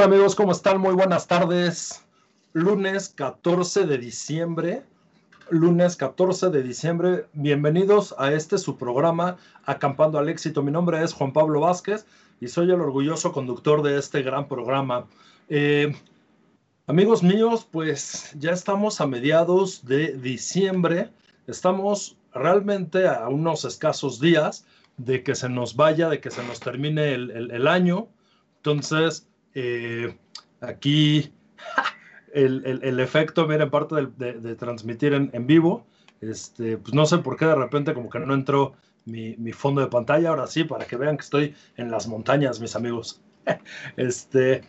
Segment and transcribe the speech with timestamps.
[0.00, 0.34] ¿Qué tal amigos?
[0.34, 0.80] ¿Cómo están?
[0.80, 2.06] Muy buenas tardes.
[2.54, 4.82] Lunes 14 de diciembre.
[5.50, 7.26] Lunes 14 de diciembre.
[7.34, 9.36] Bienvenidos a este su programa
[9.66, 10.62] Acampando al éxito.
[10.62, 12.06] Mi nombre es Juan Pablo Vázquez
[12.40, 15.04] y soy el orgulloso conductor de este gran programa.
[15.50, 15.94] Eh,
[16.86, 21.10] amigos míos, pues ya estamos a mediados de diciembre.
[21.46, 24.64] Estamos realmente a unos escasos días
[24.96, 28.08] de que se nos vaya, de que se nos termine el, año.
[28.56, 30.16] Entonces, eh,
[30.60, 31.32] aquí
[32.32, 35.86] el, efecto, miren, parte de, transmitir en, vivo,
[36.20, 39.80] este, pues no sé por qué de repente como que no entró mi, mi, fondo
[39.80, 43.22] de pantalla, ahora sí, para que vean que estoy en las montañas, mis amigos.
[43.96, 44.62] este,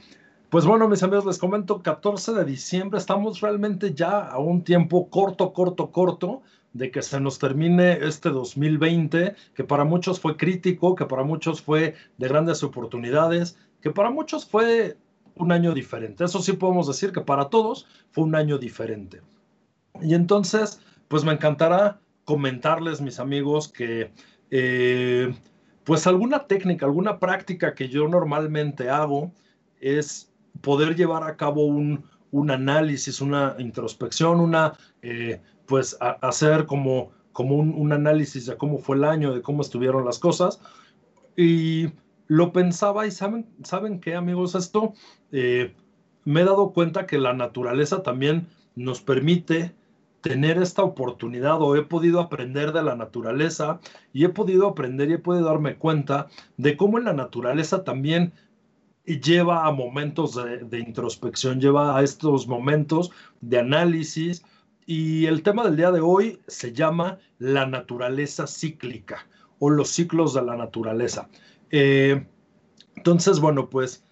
[0.52, 5.10] pues bueno, mis amigos, les comento, 14 de diciembre, estamos realmente ya a un tiempo
[5.10, 6.42] corto, corto, corto
[6.74, 11.62] de que se nos termine este 2020, que para muchos fue crítico, que para muchos
[11.62, 14.98] fue de grandes oportunidades, que para muchos fue
[15.36, 16.24] un año diferente.
[16.24, 19.22] Eso sí podemos decir que para todos fue un año diferente.
[20.02, 24.12] Y entonces, pues me encantará comentarles, mis amigos, que
[24.50, 25.34] eh,
[25.84, 29.32] pues alguna técnica, alguna práctica que yo normalmente hago
[29.80, 37.12] es poder llevar a cabo un, un análisis, una introspección, una eh, pues hacer como,
[37.32, 40.60] como un, análisis de cómo fue el año, de cómo estuvieron las cosas.
[41.36, 41.88] Y
[42.32, 44.56] lo pensaba y saben, ¿saben qué amigos?
[44.56, 44.94] Esto
[45.34, 45.76] eh,
[46.24, 49.76] me he dado cuenta que la naturaleza también nos permite
[50.22, 53.82] tener esta oportunidad o he podido aprender de la naturaleza
[54.14, 58.32] y he podido aprender y he podido darme cuenta de cómo en la naturaleza también
[59.04, 63.12] lleva a momentos de, de introspección, lleva a estos momentos
[63.42, 64.46] de análisis,
[64.86, 69.28] y el tema del día de hoy se llama la naturaleza cíclica
[69.60, 71.30] o los ciclos de la naturaleza.
[71.72, 72.26] Eh,
[72.96, 74.04] entonces, bueno, pues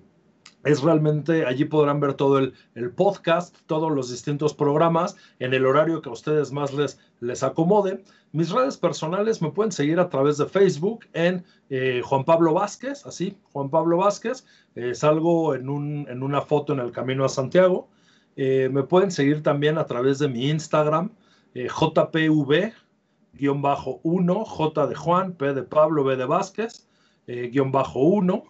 [0.64, 2.54] es realmente, allí podrán ver todo el,
[2.96, 8.04] podcast, todos los distintos programas en el horario que a ustedes más les, les acomode.
[8.32, 13.06] Mis redes personales me pueden seguir a través de Facebook en eh, Juan Pablo Vázquez,
[13.06, 14.46] así, Juan Pablo Vázquez.
[14.76, 17.90] Eh, salgo en, un, en, una foto en el camino a Santiago.
[18.38, 21.12] Eh, me pueden seguir también a través de mi Instagram,
[21.54, 22.74] JPV,
[23.34, 26.88] guion bajo 1, J de Juan, P de Pablo, B de Vázquez,
[27.28, 28.44] guion bajo 1.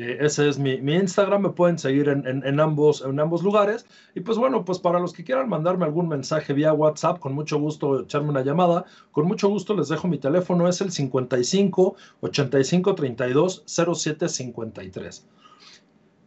[0.00, 3.84] Eh, ese es mi, Instagram, me pueden seguir en, ambos, en ambos lugares.
[4.14, 7.58] Y pues bueno, pues para los que quieran mandarme algún mensaje vía WhatsApp, con mucho
[7.58, 12.94] gusto echarme una llamada, con mucho gusto les dejo mi teléfono, es el 55 85
[12.94, 15.26] 32 07 53.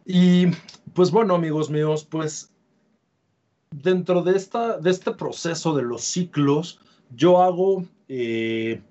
[0.06, 0.48] Y
[0.94, 2.52] pues bueno, amigos míos, pues
[3.70, 6.82] dentro de, esta, de este proceso de los ciclos,
[7.16, 8.82] yo hago eh,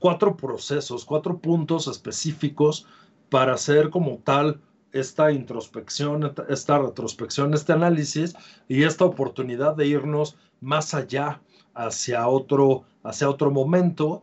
[0.00, 2.88] cuatro procesos, cuatro puntos específicos
[3.28, 4.60] para hacer como tal
[4.92, 8.34] esta introspección, esta retrospección, este análisis
[8.68, 11.40] y esta oportunidad de irnos más allá
[11.74, 14.22] hacia otro, hacia otro momento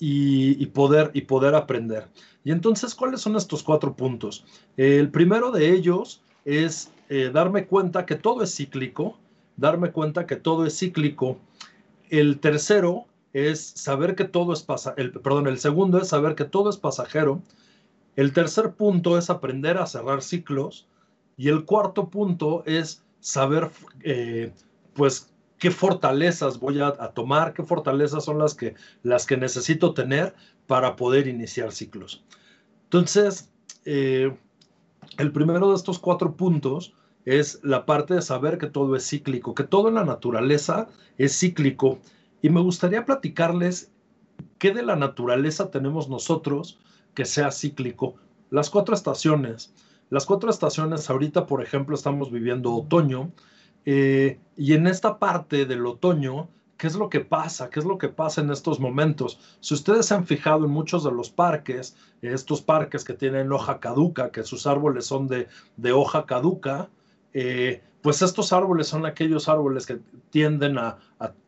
[0.00, 2.08] y, poder, y poder aprender.
[2.44, 4.44] Y entonces, ¿cuáles son estos cuatro puntos?
[4.76, 9.18] El primero de ellos es eh, darme cuenta que todo es cíclico,
[9.56, 11.38] darme cuenta que todo es cíclico.
[12.10, 16.70] El tercero es saber que todo es pasajero, perdón, el segundo es saber que todo
[16.70, 17.42] es pasajero.
[18.18, 20.88] El tercer punto es aprender a cerrar ciclos.
[21.36, 23.70] Y el cuarto punto es saber,
[24.02, 24.52] eh,
[24.94, 28.74] pues, qué fortalezas voy a, tomar, qué fortalezas son las que,
[29.04, 30.34] las que necesito tener
[30.66, 32.24] para poder iniciar ciclos.
[32.86, 33.52] Entonces,
[33.84, 34.36] eh,
[35.16, 36.94] el primero de estos cuatro puntos
[37.24, 40.88] es la parte de saber que todo es cíclico, que todo en la naturaleza
[41.18, 42.00] es cíclico.
[42.42, 43.92] Y me gustaría platicarles
[44.58, 46.80] qué de la naturaleza tenemos nosotros
[47.18, 48.14] que sea cíclico.
[48.48, 49.74] Las cuatro estaciones.
[50.08, 53.32] Las cuatro estaciones, ahorita, por ejemplo, estamos viviendo otoño,
[53.84, 57.70] eh, y en esta parte del otoño, ¿qué es lo que pasa?
[57.70, 59.40] ¿Qué es lo que pasa en estos momentos?
[59.58, 63.80] Si ustedes se han fijado en muchos de los parques, estos parques que tienen hoja
[63.80, 65.48] caduca, que sus árboles son de,
[65.92, 66.88] hoja caduca,
[67.32, 69.98] eh, pues estos árboles son aquellos árboles que
[70.30, 70.98] tienden a,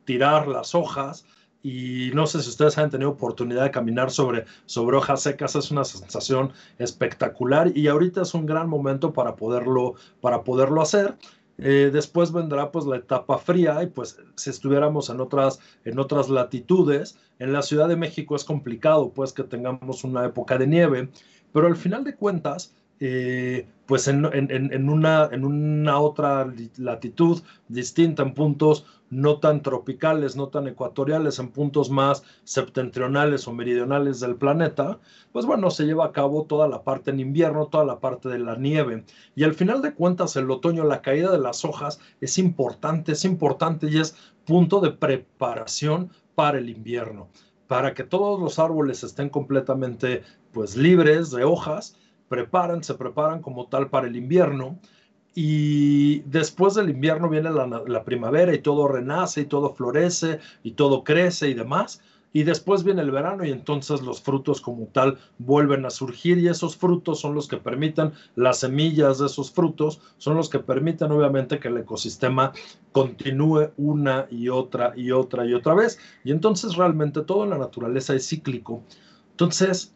[0.05, 1.25] tirar las hojas
[1.62, 5.70] y no sé si ustedes han tenido oportunidad de caminar sobre, sobre hojas secas, es
[5.70, 11.16] una sensación espectacular y ahorita es un gran momento para poderlo, para poderlo hacer.
[11.58, 16.30] Eh, después vendrá pues la etapa fría y pues si estuviéramos en otras, en otras
[16.30, 21.10] latitudes, en la Ciudad de México es complicado pues que tengamos una época de nieve,
[21.52, 28.34] pero al final de cuentas eh, pues en, una, en una otra latitud distinta, en
[28.34, 34.98] puntos no tan tropicales, no tan ecuatoriales, en puntos más septentrionales o meridionales del planeta,
[35.32, 38.38] pues bueno, se lleva a cabo toda la parte en invierno, toda la parte de
[38.38, 39.04] la nieve.
[39.34, 43.24] Y al final de cuentas, el otoño, la caída de las hojas es importante, es
[43.24, 44.16] importante y es
[44.46, 47.28] punto de preparación para el invierno,
[47.66, 50.22] para que todos los árboles estén completamente
[50.52, 51.96] pues libres de hojas
[52.28, 54.78] preparan, se preparan como tal para el invierno
[55.34, 61.04] y después del invierno viene la, primavera y todo renace y todo florece y todo
[61.04, 62.02] crece y demás.
[62.32, 66.46] Y después viene el verano y entonces los frutos como tal vuelven a surgir y
[66.46, 71.10] esos frutos son los que permiten, las semillas de esos frutos son los que permiten
[71.10, 72.52] obviamente que el ecosistema
[72.92, 75.98] continúe una y otra y otra y otra vez.
[76.22, 78.84] Y entonces realmente todo en la naturaleza es cíclico.
[79.32, 79.92] Entonces,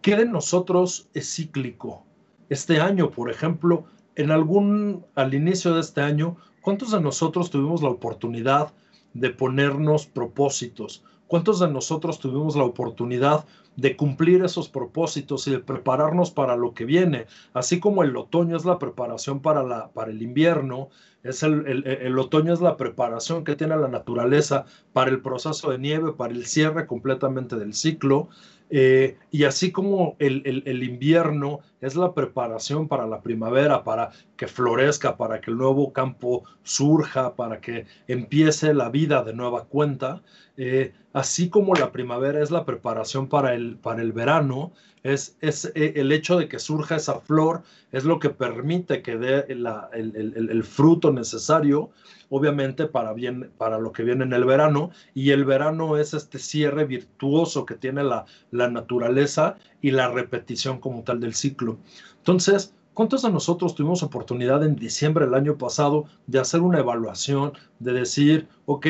[0.00, 2.04] ¿Qué de nosotros es cíclico?
[2.48, 3.84] Este año, por ejemplo,
[4.16, 8.72] en algún, al inicio de este año, ¿cuántos de nosotros tuvimos la oportunidad
[9.14, 11.04] de ponernos propósitos?
[11.26, 16.74] ¿Cuántos de nosotros tuvimos la oportunidad de cumplir esos propósitos y de prepararnos para lo
[16.74, 17.26] que viene?
[17.54, 20.90] Así como el otoño es la preparación para, la, para el invierno,
[21.22, 25.70] es el, el, el, otoño es la preparación que tiene la naturaleza para el proceso
[25.70, 28.28] de nieve, para el cierre completamente del ciclo.
[28.74, 35.16] Eh, y así como el, invierno es la preparación para la primavera, para que florezca,
[35.16, 40.22] para que el nuevo campo surja, para que empiece la vida de nueva cuenta,
[40.56, 45.72] eh, así como la primavera es la preparación para el, para el verano, es, es
[45.74, 50.64] eh, el hecho de que surja esa flor, es lo que permite que dé el,
[50.64, 51.90] fruto necesario,
[52.30, 56.38] obviamente para, bien, para lo que viene en el verano, y el verano es este
[56.38, 61.76] cierre virtuoso que tiene la, la naturaleza y la repetición como tal del ciclo.
[62.18, 67.52] Entonces, ¿Cuántos de nosotros tuvimos oportunidad en diciembre del año pasado de hacer una evaluación,
[67.78, 68.86] de decir, ok,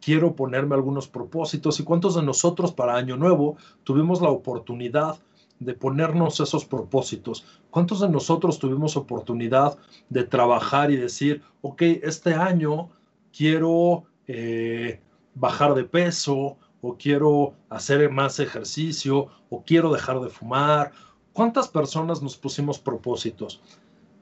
[0.00, 1.78] quiero ponerme algunos propósitos?
[1.78, 5.18] ¿Y cuántos de nosotros para Año Nuevo tuvimos la oportunidad
[5.60, 7.46] de ponernos esos propósitos?
[7.70, 9.78] ¿Cuántos de nosotros tuvimos oportunidad
[10.08, 12.88] de trabajar y decir, ok, este año
[13.32, 15.00] quiero eh,
[15.36, 20.92] bajar de peso o quiero hacer más ejercicio o quiero dejar de fumar?
[21.32, 23.62] ¿Cuántas personas nos pusimos propósitos?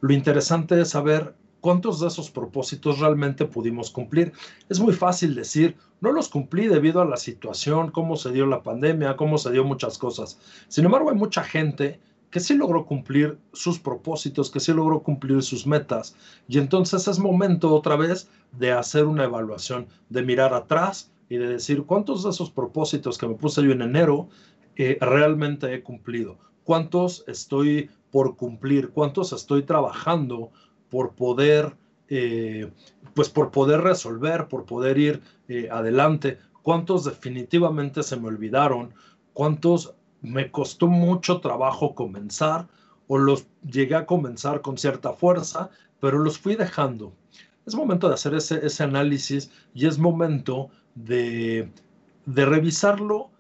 [0.01, 4.33] Lo interesante es saber ¿Cuántos de esos propósitos realmente pudimos cumplir?
[4.69, 8.65] Es muy fácil decir, no los cumplí debido a la situación, cómo se dio la
[8.65, 10.41] pandemia, cómo se dio muchas cosas.
[10.67, 12.01] Sin embargo, hay mucha gente
[12.33, 16.17] que sí logró cumplir sus propósitos, que sí logró cumplir sus metas.
[16.49, 21.49] Y entonces es momento otra vez de hacer una evaluación, de mirar atrás y de
[21.49, 24.29] decir cuántos de esos propósitos que me puse yo en enero
[24.77, 30.51] eh, realmente he cumplido, cuántos estoy por cumplir, cuántos estoy trabajando
[30.91, 31.75] por poder,
[32.11, 32.71] eh,
[33.15, 36.37] pues por poder resolver, por poder ir eh, adelante.
[36.61, 38.93] ¿Cuántos definitivamente se me olvidaron?
[39.33, 42.69] ¿Cuántos me costó mucho trabajo comenzar?
[43.09, 47.15] O los llegué a comenzar con cierta fuerza, pero los fui dejando.
[47.65, 51.71] Es momento de hacer ese, ese análisis y es momento de,
[52.27, 53.31] revisarlo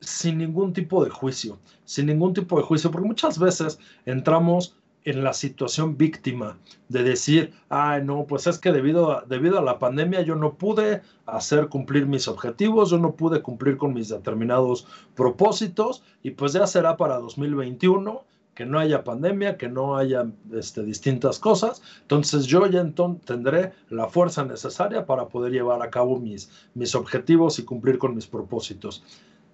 [0.00, 5.24] sin ningún tipo de juicio, sin ningún tipo de juicio, porque muchas veces entramos en
[5.24, 10.22] la situación víctima de decir, ah, no, pues es que debido debido a la pandemia
[10.22, 16.02] yo no pude hacer cumplir mis objetivos, yo no pude cumplir con mis determinados propósitos
[16.22, 18.24] y pues ya será para 2021
[18.58, 23.72] que no haya pandemia, que no haya este, distintas cosas, entonces yo ya entonces tendré
[23.88, 28.26] la fuerza necesaria para poder llevar a cabo mis, mis objetivos y cumplir con mis
[28.26, 29.04] propósitos.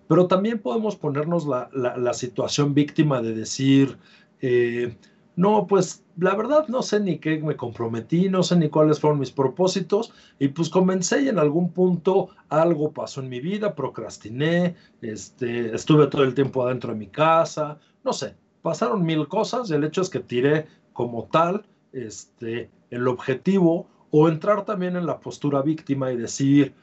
[0.09, 3.99] Pero también podemos ponernos la, la, situación víctima de decir,
[4.41, 4.97] eh,
[5.37, 9.19] no, pues la verdad no sé ni qué me comprometí, no sé ni cuáles fueron
[9.19, 14.77] mis propósitos y pues comencé y en algún punto algo pasó en mi vida, procrastiné,
[15.03, 18.35] este, estuve todo el tiempo adentro de mi casa, no sé,
[18.65, 24.27] pasaron mil cosas y el hecho es que tiré como tal este, el objetivo o
[24.27, 26.75] entrar también en la postura víctima y decir,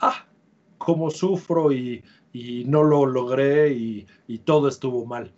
[0.00, 0.24] ah,
[0.78, 4.06] cómo sufro y, no lo logré y,
[4.44, 5.30] todo estuvo mal.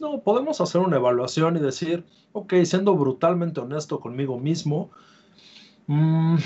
[0.00, 4.90] No, podemos hacer una evaluación y decir, ok, siendo brutalmente honesto conmigo mismo,
[5.86, 6.38] mm,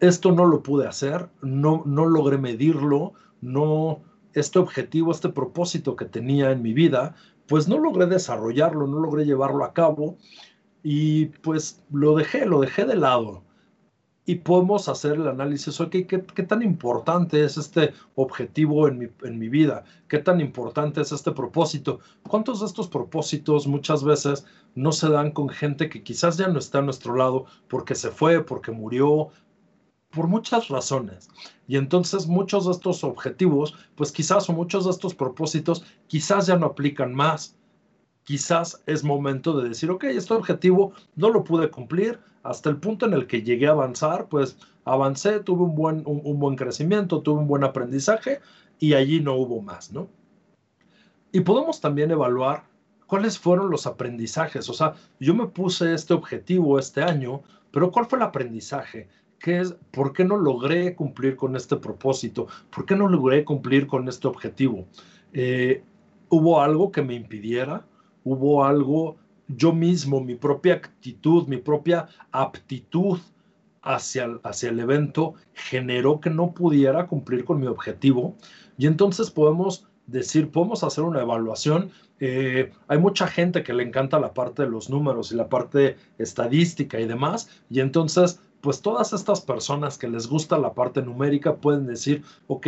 [0.00, 4.02] esto no lo pude hacer, no, no logré medirlo, no,
[4.34, 7.14] este objetivo, este propósito que tenía en mi vida,
[7.46, 10.18] pues no logré desarrollarlo, no logré llevarlo a cabo
[10.82, 13.42] y pues lo dejé, lo dejé de lado.
[14.28, 19.06] Y podemos hacer el análisis, ok, ¿qué, qué tan importante es este objetivo en mi,
[19.22, 19.84] en mi vida?
[20.08, 22.00] ¿Qué tan importante es este propósito?
[22.28, 26.58] ¿Cuántos de estos propósitos muchas veces no se dan con gente que quizás ya no
[26.58, 29.28] está a nuestro lado porque se fue, porque murió,
[30.10, 31.28] por muchas razones.
[31.68, 36.56] Y entonces muchos de estos objetivos, pues quizás o muchos de estos propósitos, quizás ya
[36.56, 37.56] no aplican más.
[38.24, 43.06] Quizás es momento de decir, ok, este objetivo no lo pude cumplir hasta el punto
[43.06, 47.40] en el que llegué a avanzar, pues avancé, tuve un buen, un, buen crecimiento, tuve
[47.40, 48.40] un buen aprendizaje
[48.78, 50.08] y allí no hubo más, ¿no?
[51.32, 52.64] Y podemos también evaluar
[53.06, 54.68] cuáles fueron los aprendizajes.
[54.68, 59.08] O sea, yo me puse este objetivo este año, pero ¿cuál fue el aprendizaje?
[59.46, 62.48] ¿Qué es, ¿Por qué no logré cumplir con este propósito?
[62.68, 64.88] ¿Por qué no logré cumplir con este objetivo?
[65.32, 65.84] Eh,
[66.28, 67.86] ¿Hubo algo que me impidiera?
[68.24, 73.20] ¿Hubo algo yo mismo, mi propia actitud, mi propia aptitud
[73.82, 78.34] hacia el, hacia el evento generó que no pudiera cumplir con mi objetivo?
[78.76, 81.90] Y entonces podemos decir, podemos hacer una evaluación.
[82.18, 85.96] Eh, hay mucha gente que le encanta la parte de los números y la parte
[86.18, 91.54] estadística y demás, y entonces pues todas estas personas que les gusta la parte numérica
[91.54, 92.66] pueden decir, ok,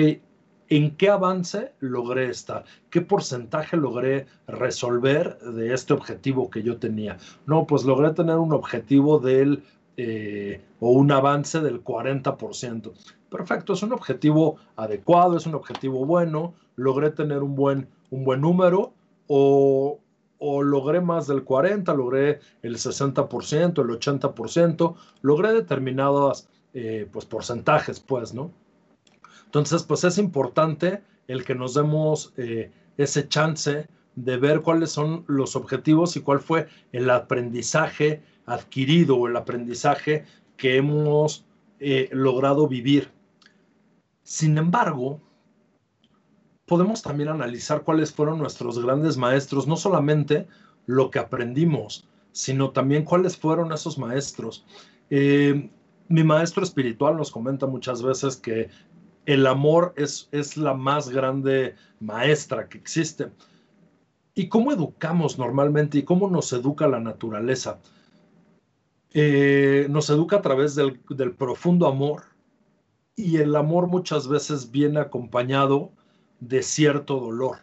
[0.69, 2.65] ¿en qué avance logré estar?
[2.89, 7.19] ¿Qué porcentaje logré resolver de este objetivo que yo tenía?
[7.47, 9.65] No, pues logré tener un objetivo del,
[9.97, 12.93] eh, o un avance del 40%.
[13.29, 18.41] Perfecto, es un objetivo adecuado, es un objetivo bueno, logré tener un buen, un buen
[18.41, 18.93] número
[19.27, 19.99] o
[20.39, 28.01] o logré más del 40, logré el 60%, el 80%, logré determinados eh, pues, porcentajes,
[28.01, 28.53] pues, ¿no?
[29.47, 35.25] Entonces, pues es importante el que nos demos eh, ese chance de ver cuáles son
[35.27, 40.25] los objetivos y cuál fue el aprendizaje adquirido o el aprendizaje
[40.57, 41.45] que hemos
[41.81, 43.11] eh, logrado vivir.
[44.23, 45.21] Sin embargo,
[46.69, 50.47] podemos también analizar cuáles fueron nuestros grandes maestros, no solamente
[50.87, 54.65] lo que aprendimos, sino también cuáles fueron esos maestros.
[55.11, 55.71] Eh,
[56.09, 58.71] mi maestro espiritual nos comenta muchas veces que
[59.27, 63.31] el amor es, es la más grande maestra que existe.
[64.35, 67.81] ¿Y cómo educamos normalmente y cómo nos educa la naturaleza?
[69.13, 72.23] Eh, nos educa a través del, del profundo amor
[73.17, 75.93] y el amor muchas veces viene acompañado
[76.41, 77.59] de cierto dolor,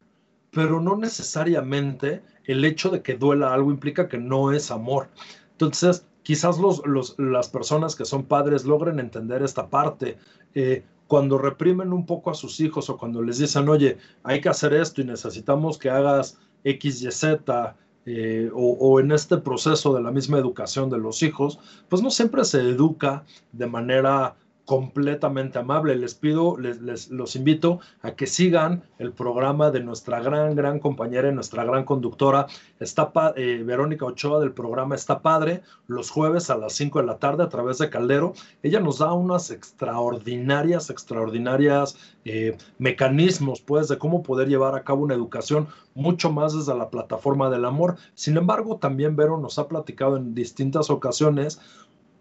[0.51, 5.09] pero no necesariamente el hecho de que duela algo implica que no es amor.
[5.51, 10.17] Entonces, quizás los, las personas que son padres logren entender esta parte.
[10.53, 14.49] Eh, cuando reprimen un poco a sus hijos o cuando les dicen, oye, hay que
[14.49, 17.75] hacer esto y necesitamos que hagas X, Y, Z,
[18.07, 22.45] eh, o, en este proceso de la misma educación de los hijos, pues no siempre
[22.45, 24.35] se educa de manera
[24.65, 25.95] completamente amable.
[25.95, 31.29] Les pido, les, los invito a que sigan el programa de nuestra gran, gran compañera
[31.29, 32.47] y nuestra gran conductora,
[32.79, 37.19] está eh, Verónica Ochoa del programa Está Padre, los jueves a las 5 de la
[37.19, 38.33] tarde a través de Caldero.
[38.63, 45.03] Ella nos da unas extraordinarias, extraordinarias eh, mecanismos, pues, de cómo poder llevar a cabo
[45.03, 47.97] una educación mucho más desde la plataforma del amor.
[48.15, 51.61] Sin embargo, también Vero nos ha platicado en distintas ocasiones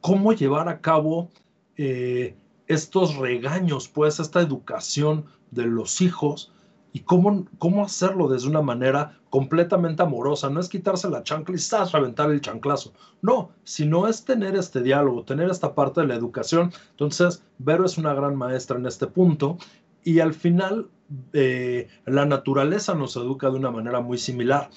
[0.01, 1.31] cómo llevar a cabo
[1.76, 6.52] eh, estos regaños, pues esta educación de los hijos
[6.93, 10.49] y cómo, cómo hacerlo desde una manera completamente amorosa.
[10.49, 12.93] No es quitarse la chancla y reventar el chanclazo.
[13.21, 16.73] No, sino es tener este diálogo, tener esta parte de la educación.
[16.90, 19.59] Entonces, Vero es una gran maestra en este punto
[20.04, 20.88] y al final
[21.33, 24.71] eh, la naturaleza nos educa de una manera muy similar.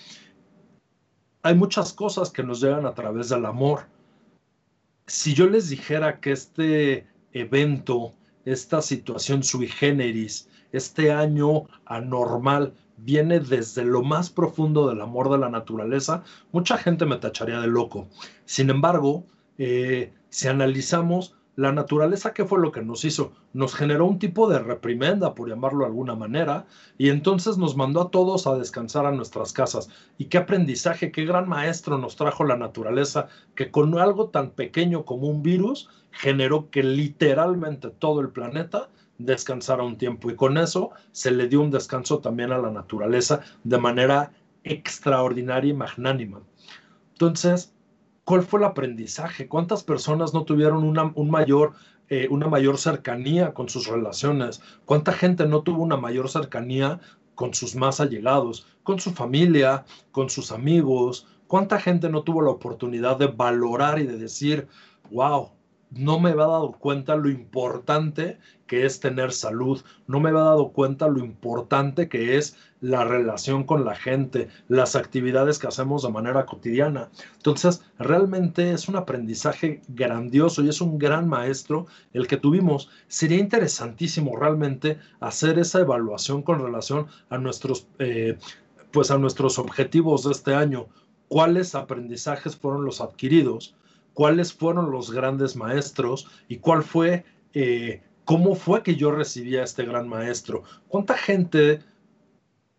[1.43, 3.81] Hay muchas cosas que nos llegan a través del amor
[5.07, 8.13] si yo les dijera que este evento,
[8.45, 15.37] esta situación sui generis, este año anormal, viene desde lo más profundo del amor de
[15.37, 18.07] la naturaleza, mucha gente me tacharía de loco.
[18.45, 19.23] Sin embargo,
[19.57, 23.31] eh, si analizamos, la naturaleza, ¿qué fue lo que nos hizo?
[23.51, 26.67] Nos generó un tipo de reprimenda, por llamarlo de alguna manera,
[26.99, 29.89] y entonces nos mandó a todos a descansar a nuestras casas.
[30.19, 35.03] Y qué aprendizaje, qué gran maestro nos trajo la naturaleza, que con algo tan pequeño
[35.03, 40.29] como un virus generó que literalmente todo el planeta descansara un tiempo.
[40.29, 44.31] Y con eso se le dio un descanso también a la naturaleza de manera
[44.63, 46.39] extraordinaria y magnánima.
[47.13, 47.73] Entonces,
[48.27, 49.47] ¿Cuál fue el aprendizaje?
[49.47, 51.75] ¿Cuántas personas no tuvieron una, un mayor,
[52.09, 54.61] eh, una mayor cercanía con sus relaciones?
[54.83, 56.99] ¿Cuánta gente no tuvo una mayor cercanía
[57.35, 61.25] con sus más allegados, con su familia, con sus amigos?
[61.47, 64.67] ¿Cuánta gente no tuvo la oportunidad de valorar y de decir,
[65.09, 65.51] wow,
[65.91, 70.69] no me había dado cuenta lo importante que es tener salud, no me había dado
[70.69, 76.09] cuenta lo importante que es la relación con la gente, las actividades que hacemos de
[76.09, 77.09] manera cotidiana.
[77.37, 82.89] Entonces, realmente es un aprendizaje grandioso y es un gran maestro el que tuvimos.
[83.07, 88.37] Sería interesantísimo realmente hacer esa evaluación con relación a nuestros, eh,
[88.91, 90.87] pues a nuestros objetivos de este año.
[91.29, 93.75] ¿Cuáles aprendizajes fueron los adquiridos?
[94.17, 99.63] Cuáles fueron los grandes maestros y cuál fue, eh, cómo fue que yo recibí a
[99.63, 100.63] este gran maestro.
[100.87, 101.81] ¿Cuánta gente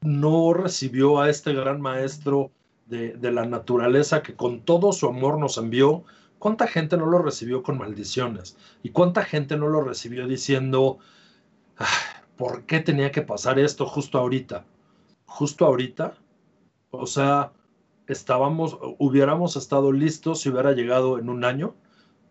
[0.01, 2.51] no recibió a este gran maestro
[2.87, 6.03] de, la naturaleza que con todo su amor nos envió?
[6.41, 8.57] ¿Cuánta gente no lo recibió con maldiciones?
[8.83, 10.99] ¿Y cuánta gente no lo recibió diciendo,
[12.37, 14.65] ¿por qué tenía que pasar esto justo ahorita?
[15.25, 16.15] ¿Justo ahorita?
[16.91, 17.53] O sea,
[18.09, 21.75] estábamos, hubiéramos estado listos si hubiera llegado en un año,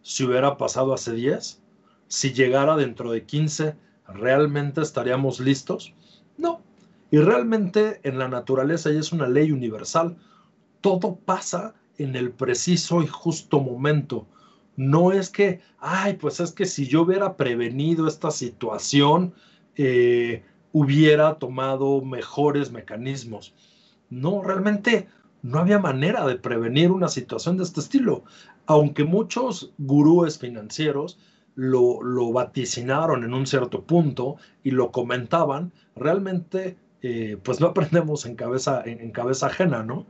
[0.01, 1.61] si hubiera pasado hace 10,
[2.07, 3.75] si llegara dentro de 15,
[4.07, 5.93] ¿realmente estaríamos listos?
[6.37, 6.61] No.
[7.11, 10.17] Y realmente en la naturaleza y es una ley universal,
[10.81, 14.27] todo pasa en el preciso y justo momento.
[14.75, 19.33] No es que, ay, pues es que si yo hubiera prevenido esta situación,
[19.75, 23.53] eh, hubiera tomado mejores mecanismos.
[24.09, 25.07] No, realmente
[25.47, 28.23] no había manera de prevenir una situación de este estilo,
[28.65, 31.17] aunque muchos gurúes financieros
[31.55, 38.25] lo, lo vaticinaron en un cierto punto y lo comentaban, realmente eh, pues no aprendemos
[38.25, 40.05] en cabeza, en, cabeza ajena, ¿no?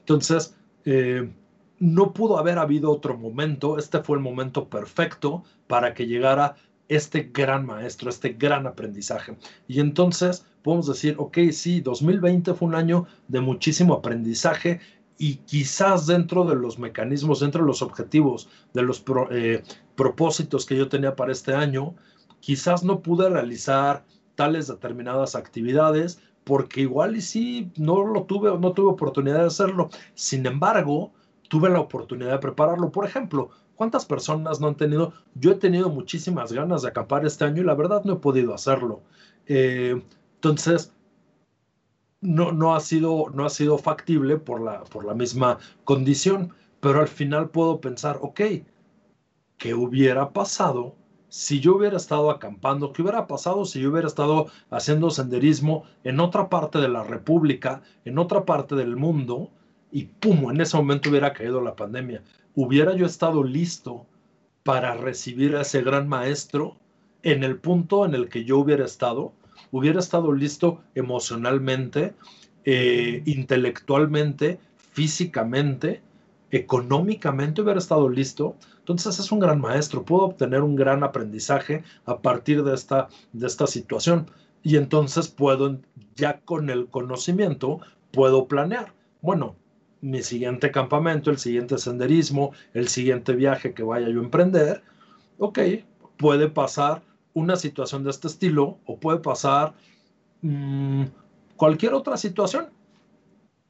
[0.00, 1.30] Entonces, eh,
[1.78, 6.56] no pudo haber habido otro momento, este fue el momento perfecto para que llegara
[6.88, 9.36] este gran maestro, este gran aprendizaje.
[9.66, 14.80] Y entonces podemos decir, ok, sí, 2020 fue un año de muchísimo aprendizaje
[15.16, 19.62] y quizás dentro de los mecanismos, dentro de los objetivos, de los eh,
[19.94, 21.94] propósitos que yo tenía para este año,
[22.40, 28.72] quizás no pude realizar tales determinadas actividades porque igual y sí, no lo tuve, no
[28.72, 29.88] tuve oportunidad de hacerlo.
[30.14, 31.12] Sin embargo,
[31.48, 32.90] tuve la oportunidad de prepararlo.
[32.90, 35.12] Por ejemplo, ¿Cuántas personas no han tenido?
[35.34, 38.54] Yo he tenido muchísimas ganas de acampar este año y la verdad no he podido
[38.54, 39.02] hacerlo.
[39.46, 40.02] Eh,
[40.36, 40.92] entonces,
[42.20, 47.00] no, no, ha sido, no ha sido factible por la, por la misma condición, pero
[47.00, 48.40] al final puedo pensar, ok,
[49.58, 50.94] ¿qué hubiera pasado
[51.28, 52.92] si yo hubiera estado acampando?
[52.92, 57.82] ¿Qué hubiera pasado si yo hubiera estado haciendo senderismo en otra parte de la República,
[58.04, 59.50] en otra parte del mundo?
[59.90, 62.22] Y pum, en ese momento hubiera caído la pandemia
[62.56, 64.06] hubiera yo estado listo
[64.64, 66.76] para recibir a ese gran maestro
[67.22, 69.32] en el punto en el que yo hubiera estado,
[69.76, 72.14] hubiera estado listo emocionalmente,
[72.64, 74.58] eh, intelectualmente,
[74.92, 76.00] físicamente,
[76.50, 78.56] económicamente, hubiera estado listo.
[78.78, 83.46] Entonces es un gran maestro, puedo obtener un gran aprendizaje a partir de esta, de
[83.46, 84.30] esta situación.
[84.62, 85.78] Y entonces puedo,
[86.14, 88.94] ya con el conocimiento, puedo planear.
[89.20, 89.56] Bueno,
[90.00, 94.82] mi siguiente campamento, el siguiente senderismo, el siguiente viaje que vaya yo a emprender,
[95.38, 95.58] ok,
[96.16, 97.02] puede pasar
[97.36, 99.74] una situación de este estilo o puede pasar
[100.40, 101.04] mm,
[101.54, 102.70] cualquier otra situación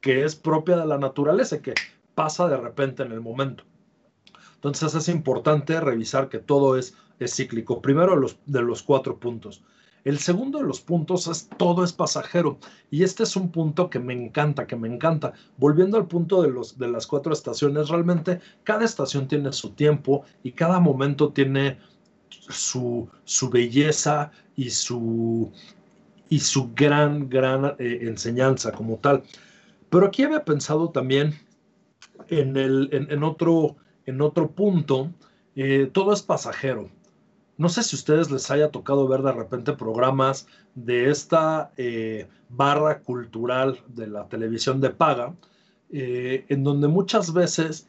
[0.00, 1.74] que es propia de la naturaleza, que
[2.14, 3.64] pasa de repente en el momento.
[4.54, 7.82] Entonces es importante revisar que todo es, es cíclico.
[7.82, 9.64] Primero los, de los cuatro puntos.
[10.04, 12.58] El segundo de los puntos es todo es pasajero.
[12.88, 15.32] Y este es un punto que me encanta, que me encanta.
[15.56, 20.22] Volviendo al punto de, los, de las cuatro estaciones, realmente cada estación tiene su tiempo
[20.44, 21.80] y cada momento tiene
[22.30, 25.52] su, su belleza y su,
[26.28, 29.22] y su gran, gran eh, enseñanza como tal.
[29.90, 31.34] Pero aquí había pensado también
[32.28, 35.10] en, el, en, otro, en otro punto,
[35.54, 36.90] eh, todo es pasajero.
[37.58, 43.00] No sé si ustedes les haya tocado ver de repente programas de esta eh, barra
[43.00, 45.34] cultural de la televisión de paga,
[45.88, 47.88] en donde muchas veces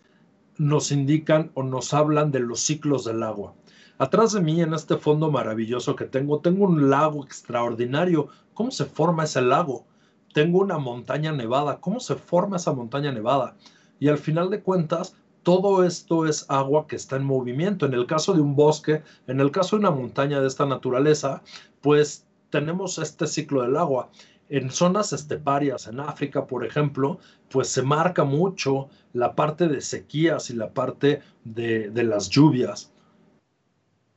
[0.57, 3.53] nos indican o nos hablan de los ciclos del agua.
[3.99, 8.27] Atrás de mí, en este fondo maravilloso que tengo, tengo un lago extraordinario.
[8.53, 9.85] ¿Cómo se forma ese lago?
[10.33, 11.79] Tengo una montaña nevada.
[11.79, 13.55] ¿Cómo se forma esa montaña nevada?
[13.99, 17.85] Y al final de cuentas, todo esto es agua que está en movimiento.
[17.85, 21.41] En el caso de un bosque, en el caso de una montaña de esta naturaleza,
[21.81, 24.09] pues tenemos este ciclo del agua.
[24.49, 30.49] En zonas esteparias, en África, por ejemplo, pues se marca mucho la parte de sequías
[30.49, 32.91] y la parte de, las lluvias.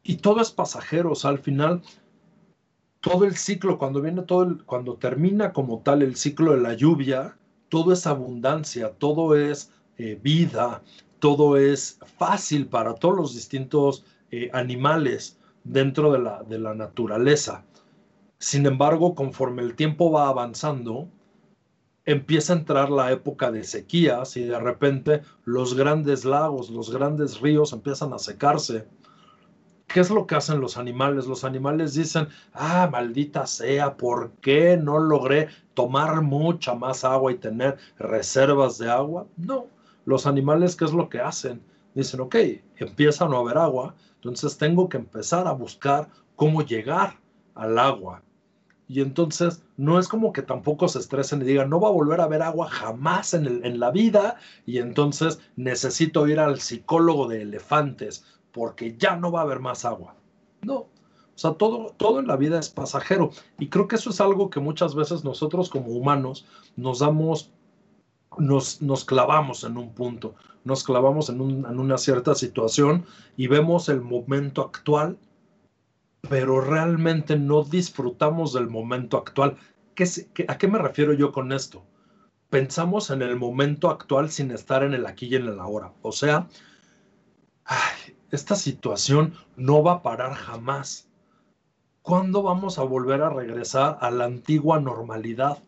[0.02, 1.82] Y todo es pasajero, o sea, al final,
[3.00, 7.36] todo el ciclo, cuando viene todo, cuando termina como tal el ciclo de la lluvia,
[7.68, 10.82] todo es abundancia, todo es eh, vida,
[11.18, 17.64] todo es fácil para todos los distintos eh, animales dentro de la, de la naturaleza.
[18.38, 21.08] Sin embargo, conforme el tiempo va avanzando,
[22.06, 27.40] empieza a entrar la época de sequías y de repente los grandes lagos, los grandes
[27.40, 28.86] ríos empiezan a secarse.
[29.92, 31.26] ¿Qué es lo que hacen los animales?
[31.26, 37.38] Los animales dicen, ah, maldita sea, ¿por qué no logré tomar mucha más agua y
[37.38, 39.26] tener reservas de agua?
[39.36, 39.66] No,
[40.04, 41.60] los animales, ¿qué es lo que hacen?
[41.92, 42.36] Dicen, ok,
[42.76, 47.18] empieza a no haber agua, entonces tengo que empezar a buscar cómo llegar
[47.56, 48.22] al agua.
[48.86, 52.20] Y entonces no es como que tampoco se estresen y digan, no va a volver
[52.20, 57.42] a haber agua jamás en, en la vida y entonces necesito ir al psicólogo de
[57.42, 60.14] elefantes porque ya no va a haber más agua.
[60.62, 60.88] No, o
[61.34, 63.30] sea, todo, todo en la vida es pasajero.
[63.58, 67.50] Y creo que eso es algo que muchas veces nosotros como humanos nos damos
[68.38, 70.34] nos, nos clavamos en un punto,
[70.64, 75.18] nos clavamos en, una cierta situación y vemos el momento actual,
[76.28, 79.56] pero realmente no disfrutamos del momento actual.
[79.94, 80.06] ¿Qué,
[80.46, 81.84] a qué me refiero yo con esto?
[82.50, 85.92] Pensamos en el momento actual sin estar en el aquí y en el ahora.
[86.02, 86.48] O sea,
[88.30, 91.08] esta situación no va a parar jamás.
[92.02, 95.58] ¿Cuándo vamos a volver a regresar a la antigua normalidad?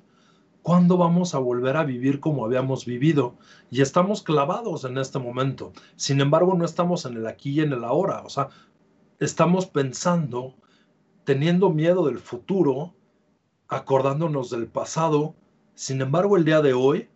[0.62, 3.34] ¿Cuándo vamos a volver a vivir como habíamos vivido?
[3.70, 5.72] Y estamos clavados en este momento.
[5.96, 8.22] Sin embargo, no estamos en el aquí y en el ahora.
[8.24, 8.48] O sea,
[9.18, 10.54] estamos pensando,
[11.24, 12.94] teniendo miedo del futuro,
[13.66, 15.34] acordándonos del pasado.
[15.74, 17.08] Sin embargo, el día de hoy,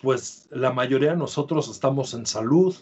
[0.00, 2.74] pues la mayoría de nosotros estamos en salud.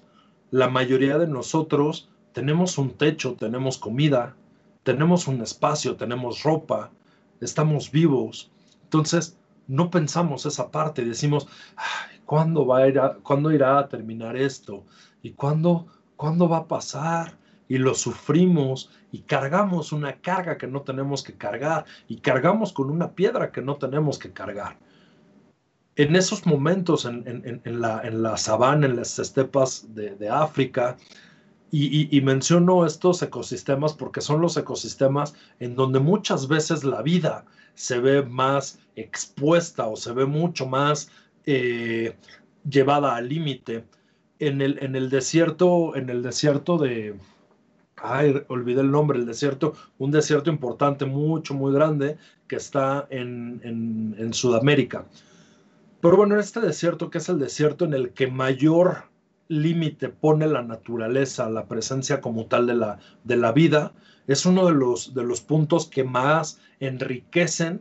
[0.53, 4.37] La mayoría de nosotros tenemos un techo, tenemos comida,
[4.85, 6.93] tenemos un espacio, tenemos ropa,
[7.41, 8.53] estamos vivos.
[8.85, 11.49] Entonces, no pensamos esa parte, decimos,
[12.25, 14.85] ¿cuándo, va a ir ¿cuándo irá a terminar esto?
[15.21, 17.37] ¿Y cuándo va a pasar?
[17.69, 22.91] Y lo sufrimos y cargamos una carga que no tenemos que cargar y cargamos con
[22.91, 24.79] una piedra que no tenemos que cargar.
[25.97, 30.97] En esos momentos en, la, en la, sabana, en las estepas de, África,
[31.71, 37.45] y, y, menciono estos ecosistemas porque son los ecosistemas en donde muchas veces la vida
[37.75, 41.11] se ve más expuesta o se ve mucho más
[41.45, 42.17] eh,
[42.69, 43.85] llevada al límite.
[44.39, 47.15] En el, en el desierto, en el desierto de,
[47.97, 53.61] ay, olvidé el nombre, el desierto, un desierto importante, mucho, muy grande, que está en,
[54.19, 55.07] en, Sudamérica.
[56.01, 59.05] Pero bueno, este desierto, que es el desierto en el que mayor
[59.49, 63.93] límite pone la naturaleza, la presencia como tal de la, de la vida,
[64.27, 67.81] es uno de los, de los puntos que más enriquecen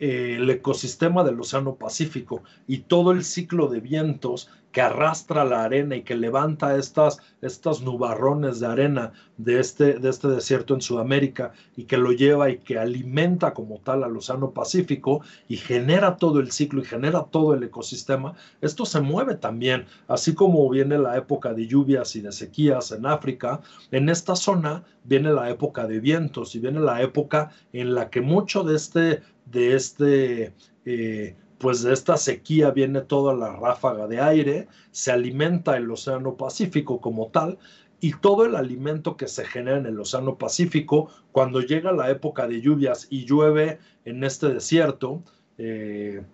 [0.00, 5.64] eh, el ecosistema del Océano Pacífico y todo el ciclo de vientos que arrastra la
[5.64, 10.80] arena y que levanta estas, estas nubarrones de arena de este, de este desierto en
[10.80, 16.16] Sudamérica y que lo lleva y que alimenta como tal al Océano Pacífico y genera
[16.16, 20.98] todo el ciclo y genera todo el ecosistema, esto se mueve también, así como viene
[20.98, 23.60] la época de lluvias y de sequías en África,
[23.90, 28.20] en esta zona viene la época de vientos y viene la época en la que
[28.20, 34.18] mucho de este, de este eh, pues de esta sequía viene toda la ráfaga de
[34.18, 37.58] aire, se alimenta el Océano Pacífico como tal,
[38.00, 42.48] y todo el alimento que se genera en el Océano Pacífico, cuando llega la época
[42.48, 45.22] de lluvias y llueve en este desierto,
[45.58, 46.24] eh,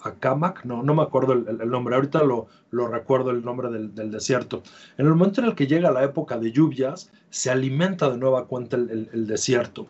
[0.00, 4.62] Acamac, no, no me acuerdo el, nombre, ahorita lo, lo, recuerdo el nombre del, desierto.
[4.96, 8.46] En el momento en el que llega la época de lluvias, se alimenta de nueva
[8.46, 9.86] cuenta el desierto.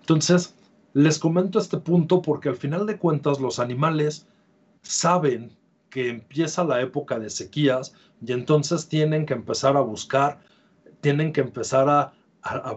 [0.00, 0.56] Entonces,
[0.94, 4.26] les comento este punto porque al final de cuentas los animales
[4.82, 5.56] saben
[5.90, 10.40] que empieza la época de sequías y entonces tienen que empezar a buscar,
[11.00, 12.12] tienen que empezar a,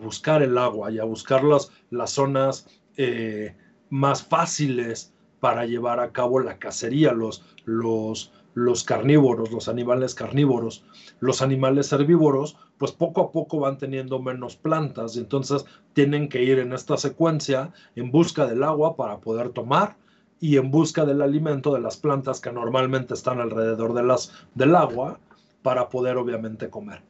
[0.01, 3.55] buscar el agua y a buscar las, las zonas eh,
[3.89, 10.85] más fáciles para llevar a cabo la cacería, los, los, los carnívoros, los animales carnívoros.
[11.19, 16.41] Los animales herbívoros, pues poco a poco van teniendo menos plantas y entonces tienen que
[16.41, 19.97] ir en esta secuencia en busca del agua para poder tomar
[20.39, 24.75] y en busca del alimento de las plantas que normalmente están alrededor de las, del
[24.75, 25.19] agua
[25.61, 27.03] para poder obviamente comer.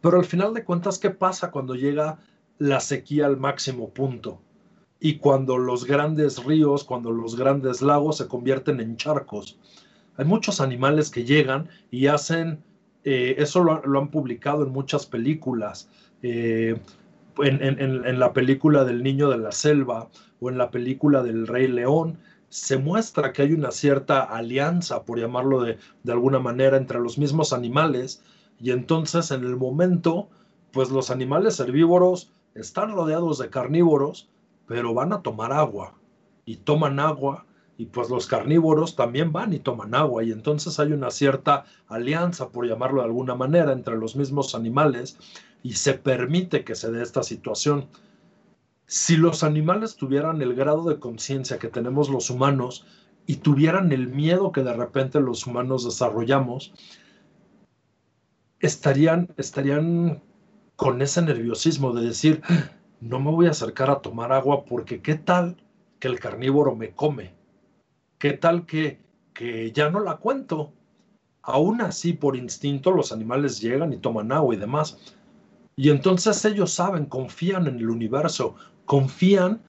[0.00, 2.18] Pero al final de cuentas, ¿qué pasa cuando llega
[2.58, 4.40] la sequía al máximo punto?
[4.98, 9.58] Y cuando los grandes ríos, cuando los grandes lagos se convierten en charcos.
[10.16, 12.62] Hay muchos animales que llegan y hacen,
[13.04, 15.88] eh, eso lo, han publicado en muchas películas,
[16.22, 16.78] eh,
[17.38, 20.08] en, la película del Niño de la Selva
[20.40, 22.18] o en la película del Rey León,
[22.50, 27.16] se muestra que hay una cierta alianza, por llamarlo de, de alguna manera, entre los
[27.16, 28.22] mismos animales
[28.60, 30.28] y entonces en el momento,
[30.72, 34.28] pues los animales herbívoros están rodeados de carnívoros
[34.66, 35.94] pero van a tomar agua
[36.44, 37.44] y toman agua
[37.82, 42.50] y pues los carnívoros también van y toman agua y entonces hay una cierta alianza,
[42.50, 45.18] por llamarlo de alguna manera, entre los mismos animales
[45.64, 47.88] y se permite que se dé esta situación.
[48.86, 52.86] Si los animales tuvieran el grado de conciencia que tenemos los humanos
[53.26, 56.72] y tuvieran el miedo que de repente los humanos desarrollamos,
[58.60, 60.22] estarían, estarían
[60.76, 62.42] con ese nerviosismo de decir,
[63.00, 65.56] no me voy a acercar a tomar agua porque qué tal
[65.98, 67.41] que el carnívoro me come,
[68.22, 69.00] qué tal que,
[69.34, 70.72] que ya no la cuento.
[71.42, 75.16] Aún así, por instinto, los animales llegan y toman agua y demás.
[75.74, 78.54] Y entonces ellos saben, confían en el universo,
[78.84, 79.60] confían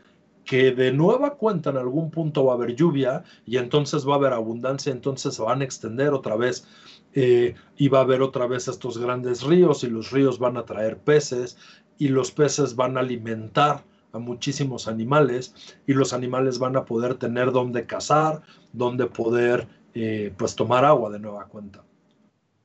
[0.45, 4.17] que de nueva cuenta en algún punto va a haber lluvia y entonces va a
[4.17, 6.67] haber abundancia, entonces se van a extender otra vez
[7.13, 10.65] eh, y va a haber otra vez estos grandes ríos y los ríos van a
[10.65, 11.57] traer peces
[11.97, 15.53] y los peces van a alimentar a muchísimos animales
[15.87, 21.09] y los animales van a poder tener donde cazar, donde poder eh, pues tomar agua
[21.09, 21.83] de nueva cuenta.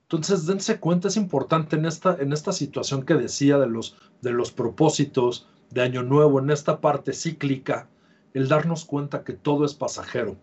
[0.03, 4.33] Entonces, dense cuenta, es importante en esta, en esta situación que decía de los, de
[4.33, 7.89] los propósitos de Año Nuevo, en esta parte cíclica,
[8.35, 10.37] el darnos cuenta que todo es pasajero.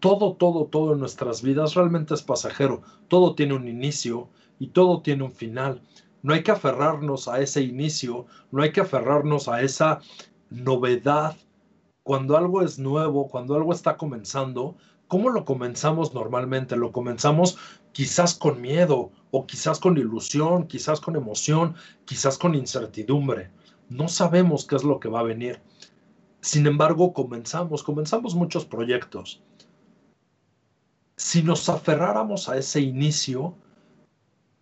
[0.00, 2.82] Todo, todo, todo en nuestras vidas realmente es pasajero.
[3.08, 5.82] Todo tiene un inicio y todo tiene un final.
[6.22, 10.00] No hay que aferrarnos a ese inicio, no hay que aferrarnos a esa
[10.50, 11.36] novedad.
[12.02, 14.76] Cuando algo es nuevo, cuando algo está comenzando,
[15.08, 16.76] ¿cómo lo comenzamos normalmente?
[16.76, 17.58] Lo comenzamos
[17.92, 23.50] quizás con miedo o quizás con ilusión, quizás con emoción, quizás con incertidumbre.
[23.88, 25.60] No sabemos qué es lo que va a venir.
[26.40, 29.42] Sin embargo, comenzamos, comenzamos muchos proyectos.
[31.16, 33.56] Si nos aferráramos a ese inicio,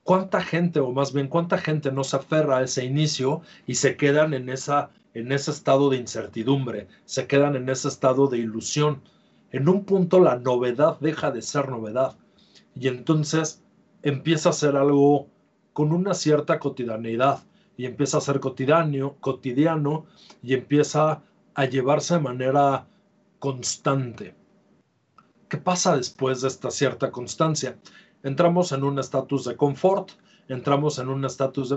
[0.02, 3.96] ¿cuánta gente, o más bien cuánta gente no se aferra a ese inicio y se
[3.96, 9.02] quedan en, esa, en ese estado de incertidumbre, se quedan en ese estado de ilusión?
[9.50, 12.16] En un punto la novedad deja de ser novedad
[12.74, 13.62] y entonces
[14.02, 15.28] empieza a ser algo
[15.72, 17.44] con una cierta cotidianidad
[17.76, 20.06] y empieza a ser cotidiano, cotidiano
[20.42, 21.22] y empieza
[21.54, 22.86] a llevarse de manera
[23.38, 24.34] constante.
[25.48, 27.78] ¿Qué pasa después de esta cierta constancia?
[28.26, 30.10] entramos en un estatus de confort,
[30.48, 31.76] entramos en un estatus de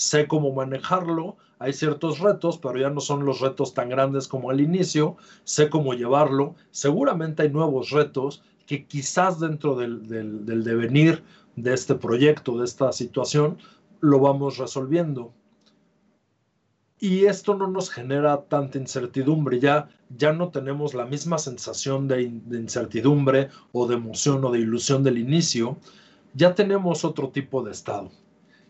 [0.00, 4.50] sé cómo manejarlo, hay ciertos retos, pero ya no son los retos tan grandes como
[4.50, 11.22] al inicio, sé cómo llevarlo, seguramente hay nuevos retos que quizás dentro del, del devenir
[11.56, 13.58] de este proyecto, de esta situación,
[14.00, 15.32] lo vamos resolviendo
[17.00, 22.22] y esto no nos genera tanta incertidumbre, ya, ya no tenemos la misma sensación de,
[22.22, 25.78] incertidumbre o de emoción o de ilusión del inicio,
[26.34, 28.10] ya tenemos otro tipo de estado.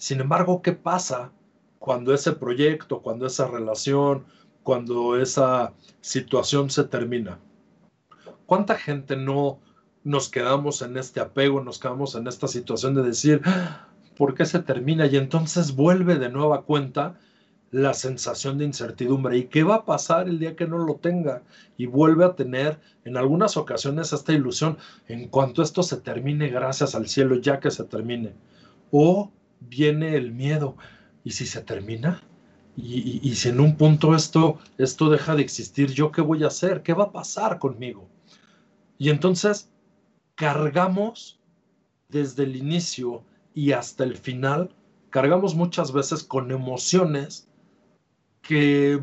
[0.00, 1.30] Sin embargo, ¿qué pasa
[1.78, 4.24] cuando ese proyecto, cuando esa relación,
[4.62, 7.38] cuando esa situación se termina?
[8.46, 9.58] ¿Cuánta gente no
[10.02, 14.46] nos quedamos en este apego, nos quedamos en esta situación de decir, ah, ¿por qué
[14.46, 15.04] se termina?
[15.04, 17.18] Y entonces vuelve de nueva cuenta
[17.70, 19.36] la sensación de incertidumbre.
[19.36, 21.42] ¿Y qué va a pasar el día que no lo tenga?
[21.76, 26.94] Y vuelve a tener en algunas ocasiones esta ilusión en cuanto esto se termine, gracias
[26.94, 28.32] al cielo, ya que se termine.
[28.90, 30.76] O viene el miedo.
[31.24, 32.22] ¿Y si se termina?
[32.76, 36.82] Y, si en un punto esto, esto deja de existir, ¿yo qué voy a hacer?
[36.82, 38.08] ¿Qué va a pasar conmigo?
[38.96, 39.70] Y entonces
[40.34, 41.38] cargamos
[42.08, 43.22] desde el inicio
[43.54, 44.74] y hasta el final,
[45.10, 47.48] cargamos muchas veces con emociones
[48.40, 49.02] que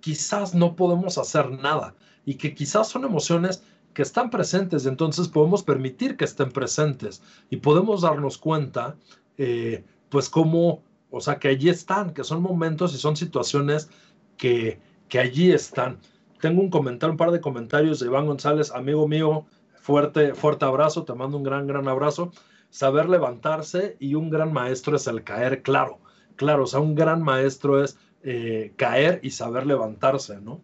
[0.00, 1.94] quizás no podemos hacer nada
[2.24, 7.56] y que quizás son emociones que están presentes, entonces podemos permitir que estén presentes y
[7.56, 8.96] podemos darnos cuenta,
[9.42, 13.88] eh, pues cómo, o sea, que allí están, que son momentos y son situaciones
[14.36, 15.98] que, que allí están.
[16.42, 19.46] Tengo un comentario, un par de comentarios de Iván González, amigo mío,
[19.80, 22.32] fuerte, fuerte abrazo, te mando un gran, gran abrazo.
[22.68, 26.00] Saber levantarse y un gran maestro es el caer, claro,
[26.36, 30.60] claro, o sea, un gran maestro es eh, caer y saber levantarse, ¿no?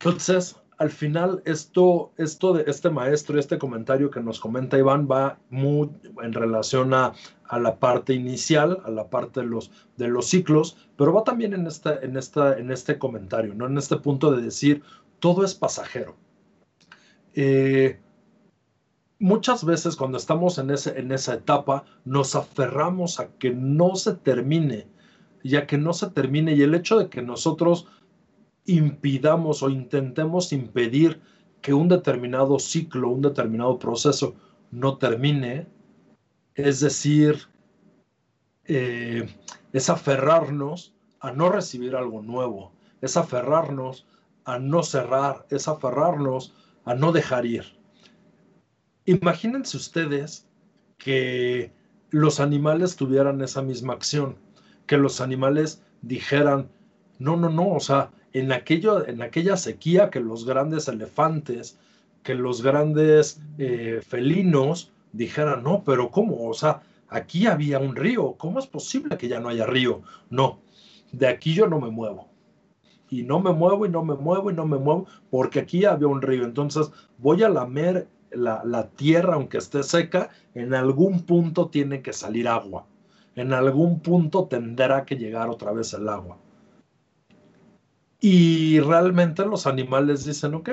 [0.00, 5.38] Entonces, al final, esto, esto de este maestro, este comentario que nos comenta Iván, va
[5.50, 5.90] muy
[6.22, 7.14] en relación a,
[7.50, 11.66] la parte inicial, a la parte de los, de los ciclos, pero va también en,
[11.66, 13.66] esta, en, esta, en este comentario, ¿no?
[13.66, 14.82] En este punto de decir,
[15.18, 16.14] todo es pasajero.
[17.34, 17.98] Eh,
[19.18, 24.14] muchas veces cuando estamos en, ese, en esa etapa, nos aferramos a que no se
[24.14, 24.86] termine,
[25.42, 27.88] ya que no se termine, y el hecho de que nosotros
[28.68, 31.20] impidamos o intentemos impedir
[31.60, 34.36] que un determinado ciclo, un determinado proceso
[34.70, 35.66] no termine,
[36.54, 37.48] es decir,
[38.66, 39.26] eh,
[39.72, 44.06] es aferrarnos a no recibir algo nuevo, es aferrarnos
[44.44, 46.54] a no cerrar, es aferrarnos
[46.84, 47.64] a no dejar ir.
[49.06, 50.46] Imagínense ustedes
[50.98, 51.72] que
[52.10, 54.36] los animales tuvieran esa misma acción,
[54.86, 56.70] que los animales dijeran,
[57.18, 61.78] no, no, no, o sea, en, aquello, en aquella sequía que los grandes elefantes,
[62.22, 66.48] que los grandes eh, felinos dijeran, no, pero ¿cómo?
[66.48, 70.02] O sea, aquí había un río, ¿cómo es posible que ya no haya río?
[70.30, 70.60] No,
[71.12, 72.28] de aquí yo no me muevo.
[73.10, 76.08] Y no me muevo y no me muevo y no me muevo porque aquí había
[76.08, 76.44] un río.
[76.44, 82.12] Entonces voy a lamer la, la tierra, aunque esté seca, en algún punto tiene que
[82.12, 82.86] salir agua.
[83.34, 86.36] En algún punto tendrá que llegar otra vez el agua.
[88.20, 90.70] Y realmente los animales dicen, ok,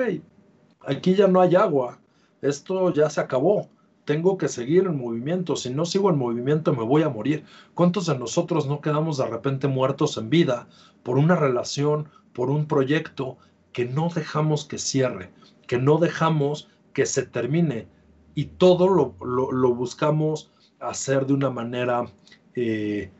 [0.80, 2.00] aquí ya no hay agua,
[2.42, 3.68] esto ya se acabó,
[4.04, 7.44] tengo que seguir en movimiento, si no sigo en movimiento me voy a morir.
[7.74, 10.68] ¿Cuántos de nosotros no quedamos de repente muertos en vida
[11.02, 13.38] por una relación, por un proyecto
[13.72, 15.30] que no dejamos que cierre,
[15.66, 17.86] que no dejamos que se termine
[18.34, 22.06] y todo lo, buscamos hacer de una manera
[22.54, 23.10] eh,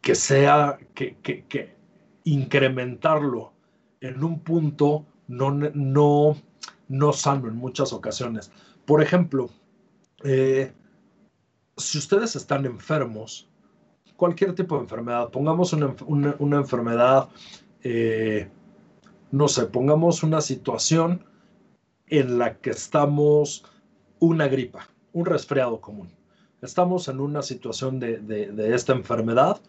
[0.00, 1.79] que sea, que, que
[2.24, 3.52] incrementarlo
[4.00, 6.36] en un punto no, no,
[6.88, 8.50] no sano en muchas ocasiones.
[8.84, 9.50] Por ejemplo,
[10.24, 10.72] eh,
[11.76, 13.48] si ustedes están enfermos,
[14.16, 17.28] cualquier tipo de enfermedad, pongamos una, enfermedad,
[17.82, 18.50] eh,
[19.30, 21.24] no sé, pongamos una situación
[22.08, 23.64] en la que estamos
[24.18, 26.10] una gripa, un resfriado común.
[26.60, 29.60] Estamos en una situación de esta enfermedad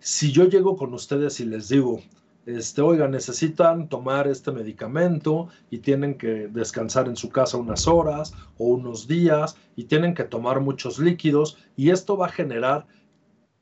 [0.00, 2.00] si yo llego con ustedes y les digo,
[2.46, 8.32] este, oiga, necesitan tomar este medicamento y tienen que descansar en su casa unas horas
[8.58, 12.86] o unos días y tienen que tomar muchos líquidos y esto va a generar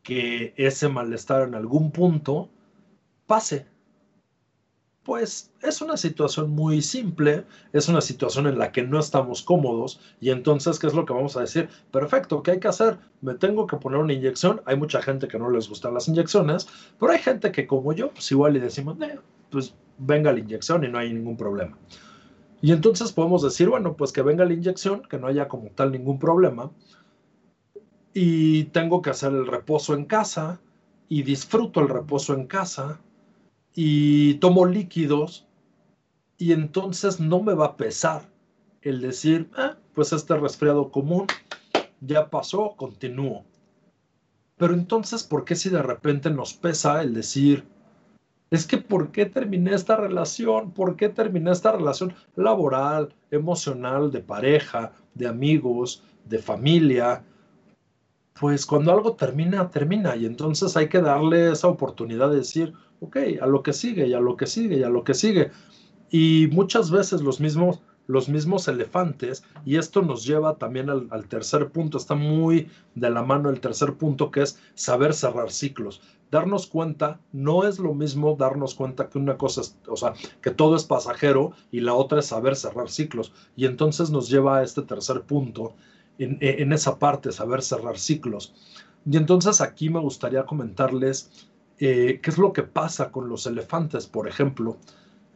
[0.02, 2.48] que ese malestar en algún punto
[3.26, 3.66] pase
[5.08, 9.98] pues es una situación muy simple, es una situación en la que no estamos cómodos
[10.20, 11.70] y entonces, ¿qué es lo que vamos a decir?
[11.90, 12.98] Perfecto, ¿qué hay que hacer?
[13.22, 14.60] Me tengo que poner una inyección.
[14.66, 16.68] Hay mucha gente que no les gustan las inyecciones,
[17.00, 18.98] pero hay gente que como yo, pues igual y decimos,
[19.48, 21.78] pues venga la inyección y no hay ningún problema.
[22.60, 25.90] Y entonces podemos decir, bueno, pues que venga la inyección, que no haya como tal
[25.90, 26.70] ningún problema,
[28.12, 30.60] y tengo que hacer el reposo en casa,
[31.08, 33.00] y disfruto el reposo en casa,
[33.80, 35.46] y tomo líquidos
[36.36, 38.28] y entonces no me va a pesar
[38.82, 41.28] el decir, ah, pues este resfriado común
[42.00, 43.44] ya pasó, continúo.
[44.56, 47.68] Pero entonces, ¿por qué si de repente nos pesa el decir,
[48.50, 50.72] es que ¿por qué terminé esta relación?
[50.72, 57.22] ¿Por qué terminé esta relación laboral, emocional, de pareja, de amigos, de familia?
[58.40, 60.14] Pues cuando algo termina, termina.
[60.16, 64.14] Y entonces hay que darle esa oportunidad de decir, ok, a lo que sigue y
[64.14, 65.50] a lo que sigue y a lo que sigue.
[66.10, 71.70] Y muchas veces los mismos, los mismos elefantes, y esto nos lleva también al, tercer
[71.70, 76.00] punto, está muy de la mano el tercer punto, que es saber cerrar ciclos.
[76.30, 80.50] Darnos cuenta, no es lo mismo darnos cuenta que una cosa, es, o sea, que
[80.50, 83.32] todo es pasajero y la otra es saber cerrar ciclos.
[83.56, 85.74] Y entonces nos lleva a este tercer punto,
[86.18, 88.54] en, esa parte, saber cerrar ciclos.
[89.10, 91.48] Y entonces aquí me gustaría comentarles
[91.78, 94.76] eh, qué es lo que pasa con los elefantes, por ejemplo.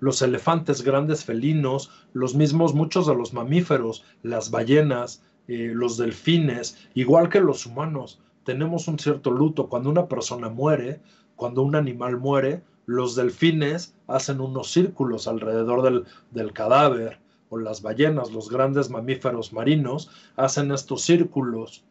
[0.00, 6.76] Los elefantes grandes felinos, los mismos, muchos de los mamíferos, las ballenas, eh, los delfines,
[6.94, 9.68] igual que los humanos, tenemos un cierto luto.
[9.68, 11.00] Cuando una persona muere,
[11.36, 17.21] cuando un animal muere, los delfines hacen unos círculos alrededor del, del cadáver,
[17.52, 21.84] o las ballenas, los grandes mamíferos marinos, hacen estos círculos,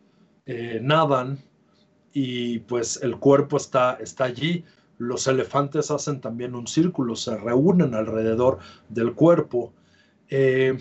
[0.48, 1.38] eh, nadan
[2.14, 4.66] y pues el cuerpo está, está allí.
[4.98, 8.58] Los elefantes hacen también un círculo, se reúnen alrededor
[8.90, 9.72] del cuerpo.
[10.30, 10.80] Eh,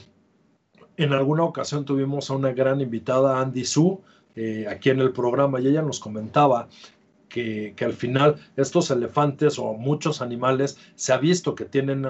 [0.97, 4.01] En alguna ocasión tuvimos a una gran invitada, Andy Su,
[4.35, 6.69] eh, aquí en el programa y ella nos comentaba
[7.29, 12.07] que, al final estos elefantes o muchos animales se ha visto que tienen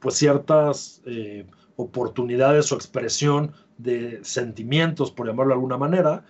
[0.00, 1.02] pues ciertas
[1.76, 6.24] oportunidades o expresión de sentimientos, por llamarlo de alguna manera,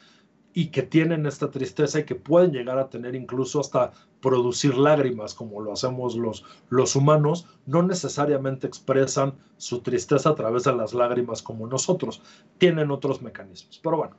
[0.56, 3.90] y que tienen esta tristeza y que pueden llegar a tener incluso hasta
[4.20, 10.62] producir lágrimas como lo hacemos los, los humanos, no necesariamente expresan su tristeza a través
[10.62, 12.22] de las lágrimas como nosotros,
[12.58, 13.80] tienen otros mecanismos.
[13.82, 14.16] Pero bueno,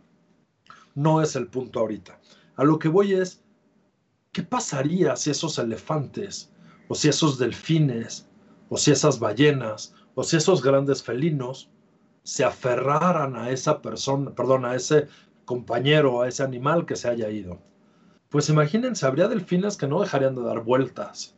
[0.94, 2.20] no es el punto ahorita.
[2.58, 3.42] A lo que voy es,
[4.34, 6.52] ¿qué pasaría si esos elefantes,
[6.90, 8.28] o si esos delfines,
[8.68, 11.70] o si esas ballenas, si esos grandes felinos
[12.24, 15.08] se aferraran a esa persona, perdón, a ese
[15.46, 17.60] compañero, a ese animal que se haya ido?
[18.30, 21.36] Pues imagínense, habría delfines que no dejarían de dar vueltas.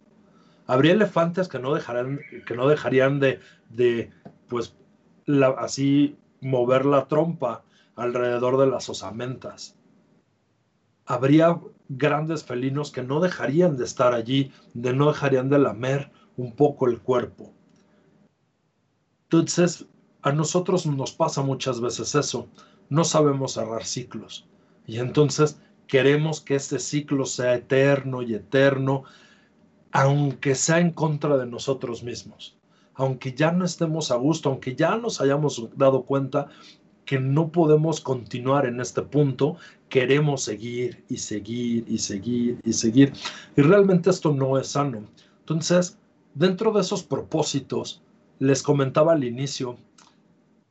[0.65, 4.11] Habría elefantes que no dejarían, que no dejarían de, de
[4.47, 4.75] pues,
[5.57, 7.63] así mover la trompa
[7.95, 9.75] alrededor de las osamentas.
[11.05, 11.59] Habría
[11.89, 16.87] grandes felinos que no dejarían de estar allí, de no dejarían de lamer un poco
[16.87, 17.53] el cuerpo.
[19.29, 19.85] Entonces,
[20.21, 22.47] a nosotros nos pasa muchas veces eso,
[22.89, 24.47] no sabemos cerrar ciclos
[24.85, 29.03] y entonces queremos que este ciclo sea eterno y eterno,
[29.91, 32.57] aunque sea en contra de nosotros mismos,
[32.93, 36.47] aunque ya no estemos a gusto, aunque ya nos hayamos dado cuenta
[37.03, 39.57] que no podemos continuar en este punto,
[39.89, 43.13] queremos seguir y seguir y seguir y seguir.
[43.55, 45.03] Y realmente esto no es sano.
[45.39, 45.97] Entonces,
[46.33, 48.01] dentro de esos propósitos,
[48.39, 49.77] les comentaba al inicio,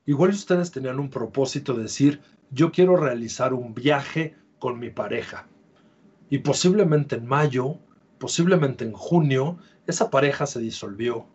[0.05, 5.47] igual ustedes tenían un propósito de decir, yo quiero realizar un viaje con mi pareja.
[6.31, 7.79] Y posiblemente en mayo,
[8.19, 11.27] posiblemente en junio, esa pareja se disolvió.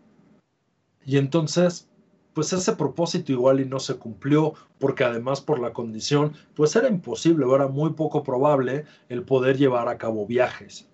[1.05, 1.89] Y entonces
[2.33, 6.87] pues ese propósito igual y no se cumplió, porque además por la condición, pues era
[6.87, 10.87] imposible o era muy poco probable el poder llevar a cabo viajes.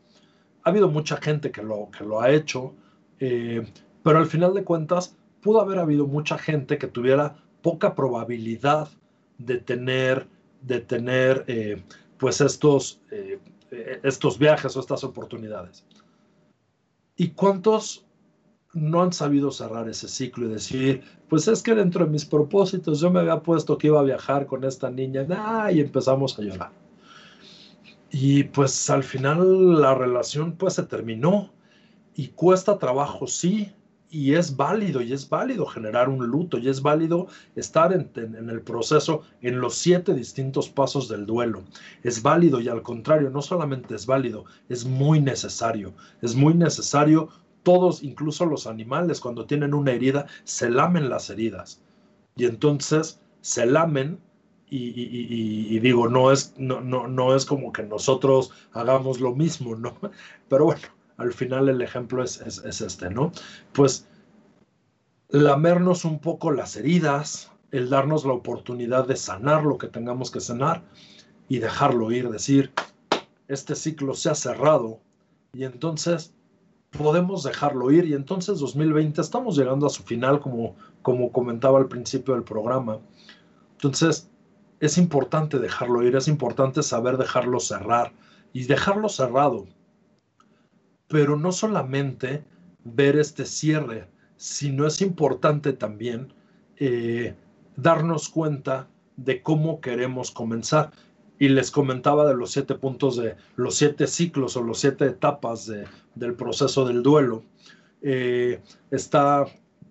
[0.64, 2.74] Ha habido mucha gente que lo, que lo ha hecho,
[3.20, 3.72] eh,
[4.04, 8.90] pero al final de cuentas pudo haber habido mucha gente que tuviera poca probabilidad
[9.38, 10.28] de tener,
[10.62, 11.84] de tener eh,
[12.18, 13.40] pues estos, eh,
[14.04, 15.86] estos viajes o estas oportunidades.
[17.16, 18.06] ¿Y cuántos
[18.74, 23.00] no han sabido cerrar ese ciclo y decir, pues es que dentro de mis propósitos
[23.00, 25.26] yo me había puesto que iba a viajar con esta niña,
[25.72, 26.72] y empezamos a llorar.
[28.12, 31.52] Y pues al final la relación pues se terminó
[32.16, 33.72] y cuesta trabajo, sí,
[34.10, 38.62] y es válido, y es válido generar un luto, y es válido estar en, el
[38.62, 41.64] proceso en los siete distintos pasos del duelo.
[42.04, 45.94] Es válido y al contrario, no solamente es válido, es muy necesario.
[46.22, 47.30] Es muy necesario
[47.64, 51.82] todos, incluso los animales, cuando tienen una herida, se lamen las heridas.
[52.36, 54.20] Y entonces se lamen
[54.70, 59.98] y, digo, no es, no, no, no es como que nosotros hagamos lo mismo, ¿no?
[60.50, 60.88] Pero bueno,
[61.18, 63.32] al final el ejemplo es, es este, ¿no?
[63.74, 64.08] Pues
[65.30, 70.40] lamernos un poco las heridas, el darnos la oportunidad de sanar lo que tengamos que
[70.40, 70.84] sanar
[71.50, 72.72] y dejarlo ir, decir,
[73.48, 75.00] este ciclo se ha cerrado
[75.54, 76.34] y entonces
[76.92, 81.88] podemos dejarlo ir y entonces 2020 estamos llegando a su final como, como comentaba al
[81.88, 83.00] principio del programa.
[83.74, 84.30] Entonces
[84.80, 88.14] es importante dejarlo ir, es importante saber dejarlo cerrar
[88.54, 89.66] y dejarlo cerrado.
[91.08, 92.44] Pero no solamente
[92.84, 96.34] ver este cierre, sino es importante también
[96.78, 97.36] eh,
[97.76, 100.92] darnos cuenta de cómo queremos comenzar
[101.40, 105.68] y les comentaba de los siete puntos de los siete ciclos o los siete etapas
[105.68, 105.86] de,
[106.16, 107.44] del proceso del duelo.
[108.02, 109.46] Eh, está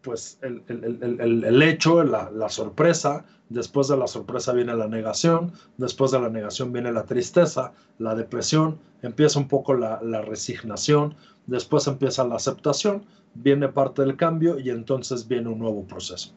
[0.06, 5.52] pues el, el, el, hecho, la, la, sorpresa, después de la sorpresa viene la negación,
[5.78, 11.16] después de la negación viene la tristeza, la depresión, empieza un poco la, la resignación,
[11.48, 13.04] después empieza la aceptación,
[13.34, 16.32] viene parte del cambio y entonces viene un nuevo proceso.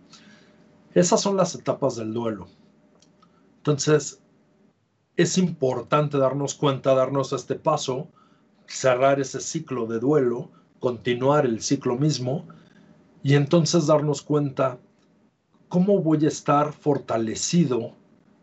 [0.96, 2.48] Esas son las etapas del duelo.
[3.58, 4.20] Entonces,
[5.16, 8.08] es importante darnos cuenta, darnos este paso,
[8.66, 10.50] cerrar ese ciclo de duelo,
[10.80, 12.48] continuar el ciclo mismo
[13.24, 14.80] y entonces darnos cuenta
[15.68, 17.94] cómo voy a estar fortalecido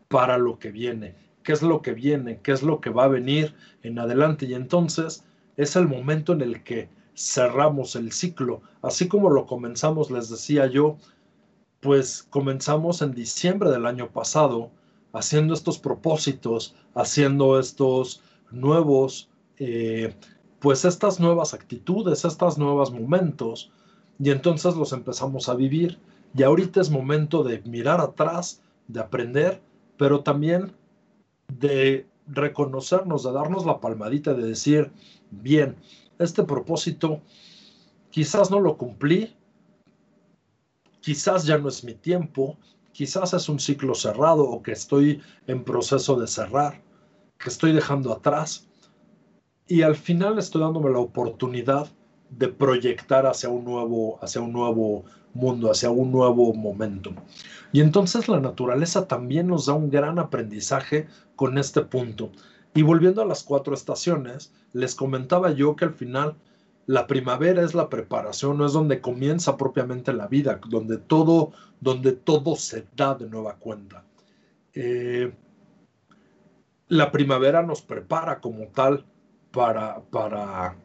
[0.09, 3.09] para lo que viene, qué es lo que viene, qué es lo que va a
[3.09, 5.25] venir en adelante y entonces
[5.57, 10.67] es el momento en el que cerramos el ciclo, así como lo comenzamos, les decía
[10.67, 10.99] yo,
[11.81, 14.71] pues comenzamos en diciembre del año pasado,
[15.13, 20.15] haciendo estos propósitos, haciendo estos nuevos, eh,
[20.61, 23.71] pues estas nuevas actitudes, estos nuevos momentos,
[24.19, 25.99] y entonces los empezamos a vivir.
[26.35, 29.63] Y ahorita es momento de mirar atrás, de aprender,
[29.97, 30.73] pero también
[31.49, 34.91] de reconocernos, de darnos la palmadita, de decir,
[35.31, 35.77] bien,
[36.19, 37.21] este propósito
[38.11, 39.35] quizás no lo cumplí,
[41.01, 42.57] quizás ya no es mi tiempo,
[42.93, 46.83] quizás es un ciclo cerrado o que estoy en proceso de cerrar,
[47.39, 48.67] que estoy dejando atrás.
[49.69, 51.89] Y al final estoy dándome la oportunidad
[52.31, 55.05] de proyectar hacia un nuevo, hacia un nuevo
[55.35, 57.13] mundo, hacia un nuevo momento.
[57.73, 61.07] Y entonces la naturaleza también nos da un gran aprendizaje
[61.37, 62.33] con este punto.
[62.75, 66.37] Y volviendo a las cuatro estaciones, les comentaba yo que al final
[66.87, 72.13] la primavera es la preparación, no es donde comienza propiamente la vida, donde todo, donde
[72.13, 74.05] todo se da de nueva cuenta.
[74.73, 75.33] Eh,
[76.89, 79.05] la primavera nos prepara como tal
[79.51, 80.77] para, para,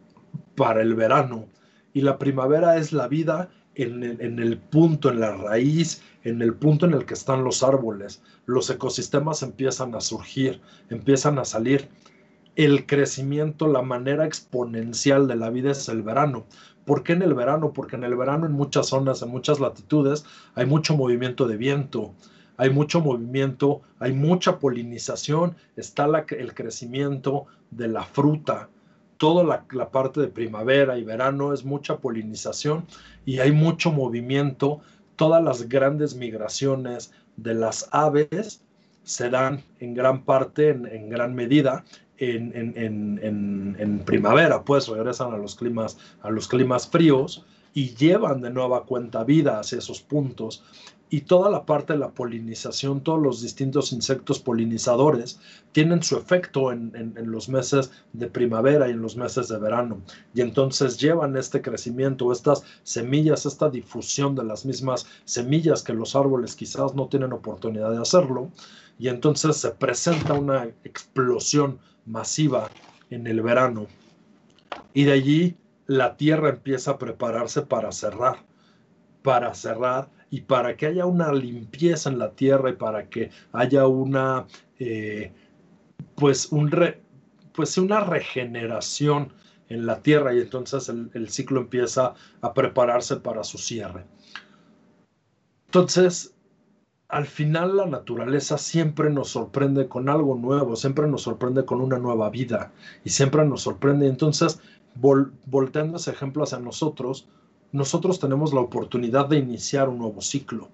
[0.62, 1.48] para el verano
[1.92, 6.86] y la primavera es la vida en el, punto, en la raíz, en el punto
[6.86, 8.22] en el que están los árboles.
[8.46, 11.88] Los ecosistemas empiezan a surgir, empiezan a salir.
[12.56, 16.46] El crecimiento, la manera exponencial de la vida es el verano.
[16.86, 17.74] ¿Por qué en el verano?
[17.74, 22.14] Porque en el verano en muchas zonas, en muchas latitudes, hay mucho movimiento de viento,
[22.58, 28.70] hay mucho movimiento, hay mucha polinización, está el crecimiento de la fruta,
[29.22, 32.88] toda la, parte de primavera y verano es mucha polinización
[33.24, 34.82] y hay mucho movimiento.
[35.16, 38.64] Todas las grandes migraciones de las aves
[39.04, 41.86] se dan en gran parte, en, gran medida,
[42.18, 47.46] en, en, primavera, pues regresan a los climas, a los climas fríos
[47.76, 50.64] y llevan de nueva cuenta vida hacia esos puntos
[51.14, 55.42] y toda la parte de la polinización, todos los distintos insectos polinizadores
[55.74, 60.00] tienen su efecto en, los meses de primavera y en los meses de verano.
[60.34, 66.16] Y entonces llevan este crecimiento, estas semillas, esta difusión de las mismas semillas que los
[66.16, 68.50] árboles quizás no tienen oportunidad de hacerlo.
[68.98, 72.70] Y entonces se presenta una explosión masiva
[73.10, 73.88] en el verano.
[74.94, 75.58] Y de allí
[75.88, 78.38] la tierra empieza a prepararse para cerrar,
[79.24, 83.86] para cerrar y para que haya una limpieza en la tierra y para que haya
[83.86, 84.48] una,
[84.80, 85.32] eh,
[86.16, 86.72] pues, un
[87.54, 89.34] pues una regeneración
[89.68, 94.06] en la tierra y entonces el, ciclo empieza a prepararse para su cierre.
[95.68, 96.34] Entonces,
[97.10, 102.00] al final la naturaleza siempre nos sorprende con algo nuevo, siempre nos sorprende con una
[102.00, 102.72] nueva vida
[103.04, 104.08] y siempre nos sorprende.
[104.08, 104.62] Entonces,
[104.96, 107.28] volteando ese ejemplo hacia nosotros,
[107.72, 110.70] nosotros tenemos la oportunidad de iniciar un nuevo ciclo.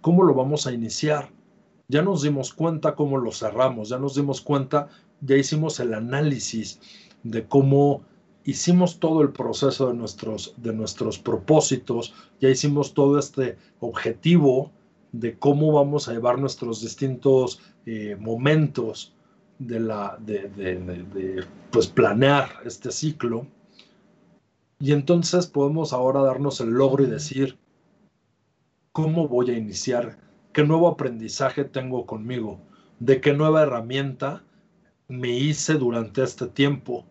[0.00, 1.30] ¿Cómo lo vamos a iniciar?
[1.88, 4.88] Ya nos dimos cuenta cómo lo cerramos, ya nos dimos cuenta,
[5.20, 6.80] ya hicimos el análisis
[7.22, 8.02] de cómo
[8.44, 14.70] hicimos todo el proceso de nuestros, de nuestros propósitos, ya hicimos todo este objetivo
[15.12, 19.14] de cómo vamos a llevar nuestros distintos eh, momentos
[19.58, 23.46] de, la, de, de, pues planear este ciclo.
[24.80, 27.58] Y entonces podemos ahora darnos el logro y decir,
[28.92, 30.18] ¿cómo voy a iniciar?
[30.52, 32.60] ¿Qué nuevo aprendizaje tengo conmigo?
[33.00, 34.44] ¿De qué nueva herramienta
[35.08, 37.04] me hice durante este tiempo?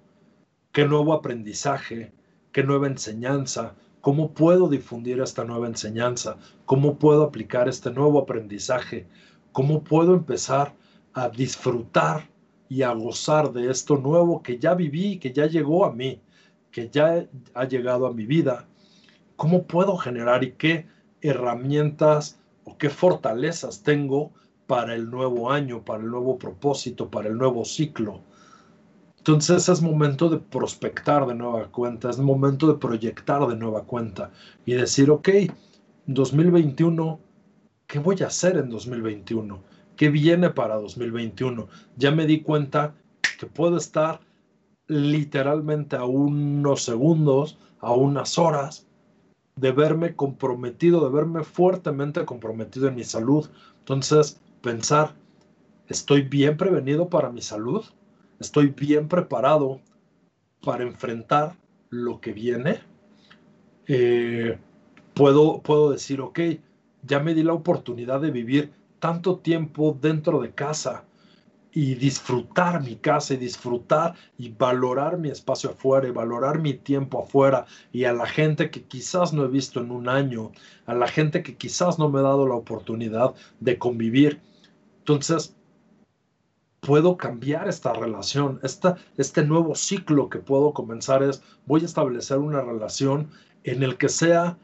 [0.72, 2.14] ¿Qué nuevo aprendizaje?
[2.54, 3.76] ¿Qué nueva enseñanza?
[4.00, 6.38] ¿Cómo puedo difundir esta nueva enseñanza?
[6.66, 9.08] ¿Cómo puedo aplicar este nuevo aprendizaje?
[9.52, 10.74] ¿Cómo puedo empezar
[11.14, 12.30] a disfrutar
[12.70, 16.22] y a gozar de esto nuevo que ya viví, que ya llegó a mí?
[16.78, 17.26] Que ya
[17.56, 18.68] ha llegado a mi vida,
[19.36, 20.86] ¿cómo puedo generar y qué
[21.22, 24.32] herramientas o qué fortalezas tengo
[24.68, 28.22] para el nuevo año, para el nuevo propósito, para el nuevo ciclo?
[29.18, 34.30] Entonces es momento de prospectar de nueva cuenta, es momento de proyectar de nueva cuenta
[34.64, 35.30] y decir, ok,
[36.06, 37.20] 2021,
[37.88, 39.64] ¿qué voy a hacer en 2021?
[39.96, 41.70] ¿Qué viene para 2021?
[41.96, 42.94] Ya me di cuenta
[43.40, 44.27] que puedo estar
[44.88, 48.88] literalmente a unos segundos, a unas horas,
[49.56, 53.50] de verme comprometido, de verme fuertemente comprometido en mi salud.
[53.80, 55.16] Entonces, pensar,
[55.88, 57.84] ¿estoy bien prevenido para mi salud?
[58.40, 59.82] ¿Estoy bien preparado
[60.62, 61.56] para enfrentar
[61.90, 62.80] lo que viene?
[63.88, 64.58] Eh,
[65.16, 66.40] puedo, puedo decir, ok,
[67.02, 71.04] ya me di la oportunidad de vivir tanto tiempo dentro de casa,
[71.80, 77.22] y disfrutar mi casa y disfrutar y valorar mi espacio afuera y valorar mi tiempo
[77.22, 80.52] afuera y a la gente que quizás no he visto en un año,
[80.88, 84.42] a la gente que quizás no me ha dado la oportunidad de convivir.
[85.02, 85.56] Entonces,
[86.80, 92.40] puedo cambiar esta relación, esta, este nuevo ciclo que puedo comenzar es, voy a establecer
[92.40, 93.30] una relación
[93.64, 94.58] en el que sea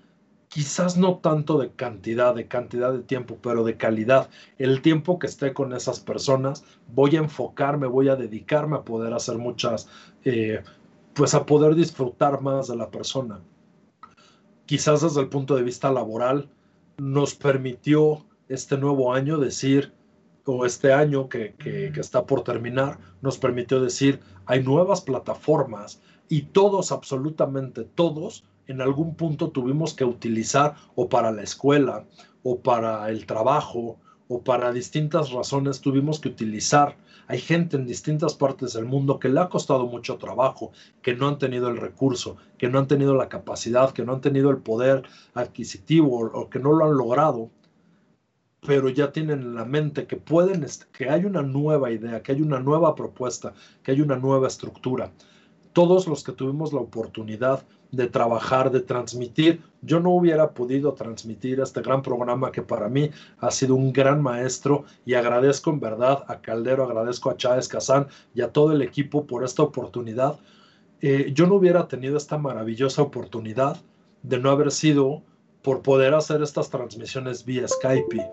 [0.53, 4.29] quizás no tanto de cantidad, de cantidad de tiempo, pero de calidad.
[4.59, 9.13] El tiempo que esté con esas personas, voy a enfocarme, voy a dedicarme a poder
[9.15, 9.89] hacer muchas,
[10.23, 10.61] eh,
[11.15, 13.39] pues a poder disfrutar más de la persona.
[14.67, 16.47] Quizás desde el punto de vista laboral,
[16.97, 19.91] nos permitió este nuevo año decir,
[20.45, 25.99] o este año que, que, que está por terminar, nos permitió decir, hay nuevas plataformas
[26.29, 32.05] y todos, absolutamente todos, en algún punto tuvimos que utilizar o para la escuela
[32.43, 36.97] o para el trabajo o para distintas razones tuvimos que utilizar.
[37.27, 41.27] Hay gente en distintas partes del mundo que le ha costado mucho trabajo, que no
[41.27, 44.57] han tenido el recurso, que no han tenido la capacidad, que no han tenido el
[44.57, 45.03] poder
[45.33, 47.49] adquisitivo o, que no lo han logrado,
[48.65, 52.41] pero ya tienen en la mente que pueden, que hay una nueva idea, que hay
[52.41, 53.53] una nueva propuesta,
[53.83, 55.11] que hay una nueva estructura.
[55.73, 57.63] Todos los que tuvimos la oportunidad
[57.93, 59.61] de trabajar, de transmitir.
[59.83, 64.19] Yo no hubiera podido transmitir este gran programa que para mí ha sido un gran
[64.19, 68.81] maestro y agradezco en verdad a Caldero, agradezco a Chávez Kazán y a todo el
[68.81, 70.39] equipo por esta oportunidad.
[71.01, 73.77] Eh, yo no hubiera tenido esta maravillosa oportunidad
[74.23, 75.21] de no haber sido
[75.61, 78.27] por poder hacer estas transmisiones vía Skype.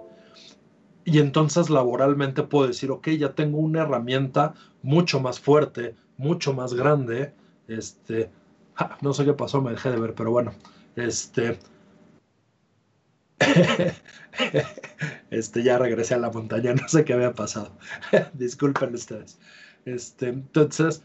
[1.05, 6.73] Y entonces laboralmente puedo decir, ok, ya tengo una herramienta mucho más fuerte, mucho más
[6.73, 7.35] grande,
[7.69, 8.31] este,
[9.01, 10.53] no sé qué pasó, me dejé de ver, pero bueno,
[10.97, 11.59] este,
[15.31, 17.73] este, ya regresé a la montaña, no sé qué había pasado.
[18.35, 19.39] Disculpen ustedes.
[19.85, 21.03] Este, entonces,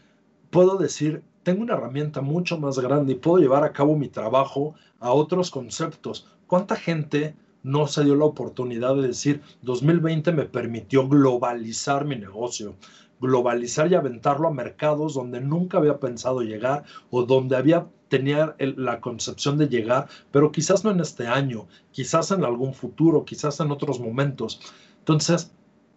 [0.50, 4.74] puedo decir, tengo una herramienta mucho más grande y puedo llevar a cabo mi trabajo
[5.00, 6.28] a otros conceptos.
[6.46, 12.76] ¿Cuánta gente no se dio la oportunidad de decir, 2020 me permitió globalizar mi negocio?
[13.20, 19.00] Globalizar y aventarlo a mercados donde nunca había pensado llegar o donde había tenía la
[19.00, 23.70] concepción de llegar, pero quizás no en este año, quizás en algún futuro, quizás en
[23.70, 24.60] otros momentos.
[25.00, 25.52] Entonces,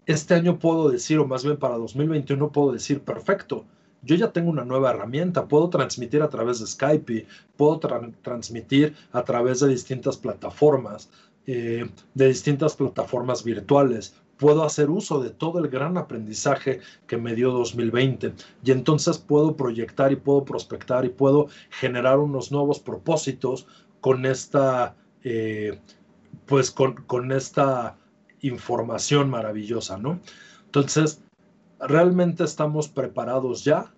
[0.06, 3.66] este año puedo decir, o más bien para 2021 puedo decir, perfecto,
[4.02, 7.80] yo ya tengo una nueva herramienta, puedo transmitir a través de Skype, puedo
[8.22, 11.10] transmitir a través de distintas plataformas,
[11.46, 17.36] eh, de distintas plataformas virtuales, puedo hacer uso de todo el gran aprendizaje que me
[17.36, 18.34] dio 2020
[18.64, 23.68] y entonces puedo proyectar y puedo prospectar y puedo generar unos nuevos propósitos
[24.02, 25.80] con esta, eh,
[26.46, 27.98] pues con, con esta
[28.42, 30.20] información maravillosa, ¿no?
[30.66, 31.22] Entonces,
[31.80, 33.92] realmente estamos preparados ya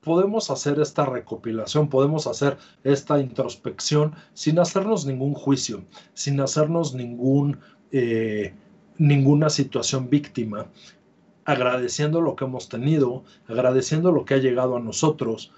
[0.00, 5.84] podemos hacer esta recopilación, podemos hacer esta introspección sin hacernos ningún juicio,
[6.14, 7.58] sin hacernos ningún
[7.92, 8.54] eh,
[8.98, 10.66] ninguna situación víctima,
[11.44, 15.52] agradeciendo lo que hemos tenido, agradeciendo lo que ha llegado a nosotros,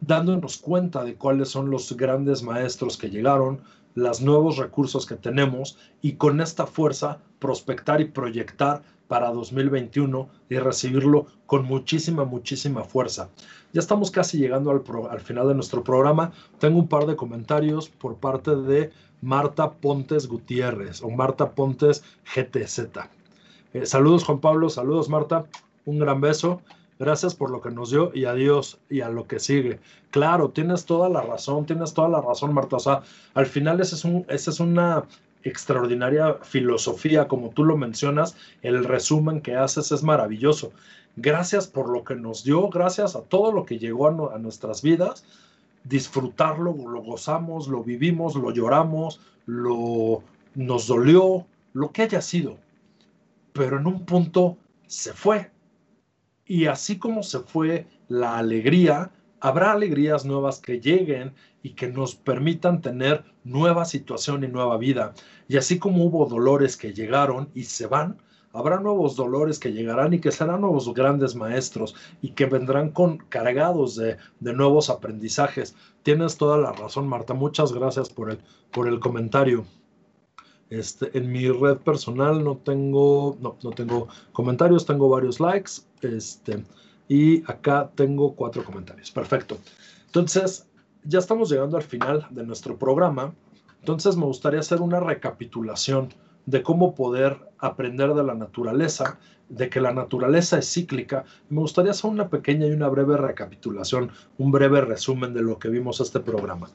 [0.00, 3.62] dándonos cuenta de cuáles son los grandes maestros que llegaron,
[3.94, 10.58] los nuevos recursos que tenemos y con esta fuerza prospectar y proyectar para 2021 y
[10.58, 13.28] recibirlo con muchísima, muchísima fuerza.
[13.72, 16.30] Ya estamos casi llegando al, al final de nuestro programa.
[16.60, 22.04] Tengo un par de comentarios por parte de Marta Pontes Gutiérrez o Marta Pontes
[22.36, 22.78] GTZ.
[23.74, 25.44] Eh, saludos Juan Pablo, saludos Marta,
[25.86, 26.62] un gran beso.
[27.00, 29.80] Gracias por lo que nos dio y adiós y a lo que sigue.
[30.12, 32.76] Claro, tienes toda la razón, tienes toda la razón, Marta.
[32.76, 33.02] O sea,
[33.34, 35.04] al final esa es, un, esa es una
[35.42, 40.72] extraordinaria filosofía, como tú lo mencionas, el resumen que haces es maravilloso.
[41.16, 45.24] Gracias por lo que nos dio, gracias a todo lo que llegó a nuestras vidas
[45.84, 50.22] disfrutarlo, lo gozamos, lo vivimos, lo lloramos, lo
[50.54, 52.58] nos dolió, lo que haya sido.
[53.52, 55.50] Pero en un punto se fue.
[56.44, 59.10] Y así como se fue la alegría,
[59.40, 65.14] habrá alegrías nuevas que lleguen y que nos permitan tener nueva situación y nueva vida.
[65.48, 68.18] Y así como hubo dolores que llegaron y se van,
[68.52, 73.18] Habrá nuevos dolores que llegarán y que serán nuevos grandes maestros y que vendrán con
[73.18, 75.76] cargados de, nuevos aprendizajes.
[76.02, 77.32] Tienes toda la razón, Marta.
[77.32, 78.38] Muchas gracias por el,
[78.72, 79.64] por el comentario.
[80.68, 85.72] Este, en mi red personal no tengo, no, no tengo comentarios, tengo varios likes.
[86.02, 86.64] Este,
[87.10, 89.10] y acá tengo cuatro comentarios.
[89.10, 89.58] Perfecto.
[90.06, 90.68] Entonces,
[91.02, 93.34] ya estamos llegando al final de nuestro programa.
[93.80, 96.14] Entonces, me gustaría hacer una recapitulación
[96.46, 101.24] de cómo poder aprender de la naturaleza, de que la naturaleza es cíclica.
[101.48, 105.68] Me gustaría hacer una pequeña y una breve recapitulación, un breve resumen de lo que
[105.68, 106.70] vimos este programa.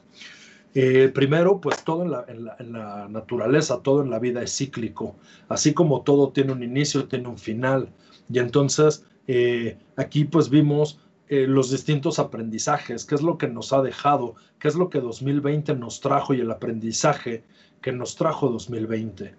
[0.74, 5.16] Eh, primero, pues todo en la, naturaleza, todo en la vida es cíclico,
[5.48, 7.88] así como todo tiene un inicio, tiene un final.
[8.30, 10.98] Y entonces, eh, aquí pues vimos
[11.28, 15.00] eh, los distintos aprendizajes, qué es lo que nos ha dejado, qué es lo que
[15.00, 17.44] 2020 nos trajo y el aprendizaje
[17.80, 19.34] que nos trajo 2020.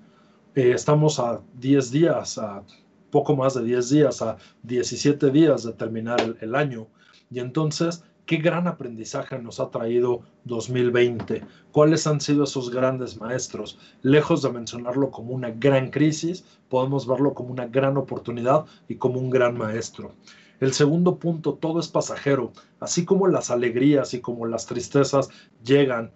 [0.55, 2.63] Eh, estamos a 10 días, a
[3.09, 6.87] poco más de 10 días, a 17 días de terminar el, el año.
[7.29, 11.43] Y entonces, ¿qué gran aprendizaje nos ha traído 2020?
[11.71, 13.79] ¿Cuáles han sido esos grandes maestros?
[14.01, 19.19] Lejos de mencionarlo como una gran crisis, podemos verlo como una gran oportunidad y como
[19.19, 20.11] un gran maestro.
[20.59, 22.51] El segundo punto, todo es pasajero,
[22.81, 25.29] así como las alegrías y como las tristezas
[25.63, 26.11] llegan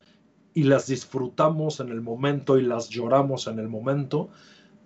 [0.54, 4.30] y las disfrutamos en el momento y las lloramos en el momento,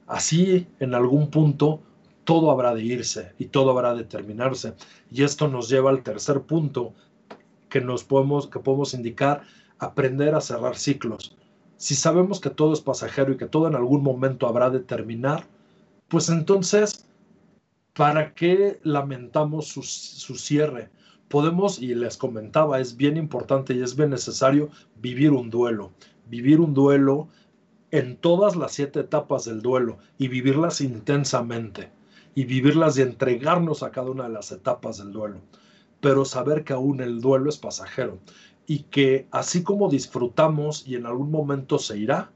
[0.06, 1.82] así en algún punto
[2.24, 4.74] todo habrá de irse y todo habrá de terminarse.
[5.12, 6.94] Y esto nos lleva al tercer punto
[7.70, 9.43] que nos podemos, que podemos indicar,
[9.80, 11.36] aprender a cerrar ciclos.
[11.78, 15.45] Si sabemos que todo es pasajero y que todo en algún momento habrá de terminar,
[16.07, 17.05] pues entonces
[17.95, 20.89] ¿Para qué lamentamos su, cierre?
[21.30, 25.93] Podemos, y les comentaba, es bien importante y es bien necesario vivir un duelo.
[26.30, 27.30] Vivir un duelo
[27.91, 31.89] en todas las siete etapas del duelo y vivirlas intensamente
[32.36, 35.39] y vivirlas y entregarnos a cada una de las etapas del duelo.
[36.06, 38.20] Pero saber que aún el duelo es pasajero
[38.68, 42.30] y que así como disfrutamos y en algún momento se irá,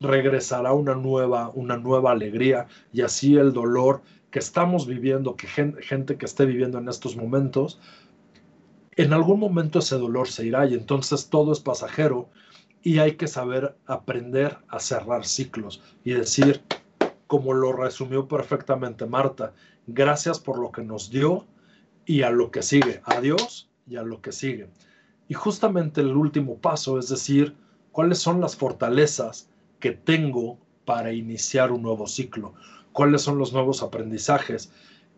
[0.00, 4.00] regresará una nueva, una nueva alegría y así el dolor
[4.30, 7.78] que estamos viviendo, que gente, que esté viviendo en estos momentos,
[8.96, 12.30] en algún momento ese dolor se irá y entonces todo es pasajero
[12.82, 16.62] y hay que saber aprender a cerrar ciclos y decir,
[17.26, 19.52] como lo resumió perfectamente Marta,
[19.86, 21.44] gracias por lo que nos dio
[22.06, 24.68] y a lo que sigue, adiós y a lo que sigue.
[25.28, 27.56] Y justamente el último paso es decir,
[27.92, 29.48] cuáles son las fortalezas
[29.80, 32.54] que tengo para iniciar un nuevo ciclo
[32.94, 34.72] cuáles son los nuevos aprendizajes.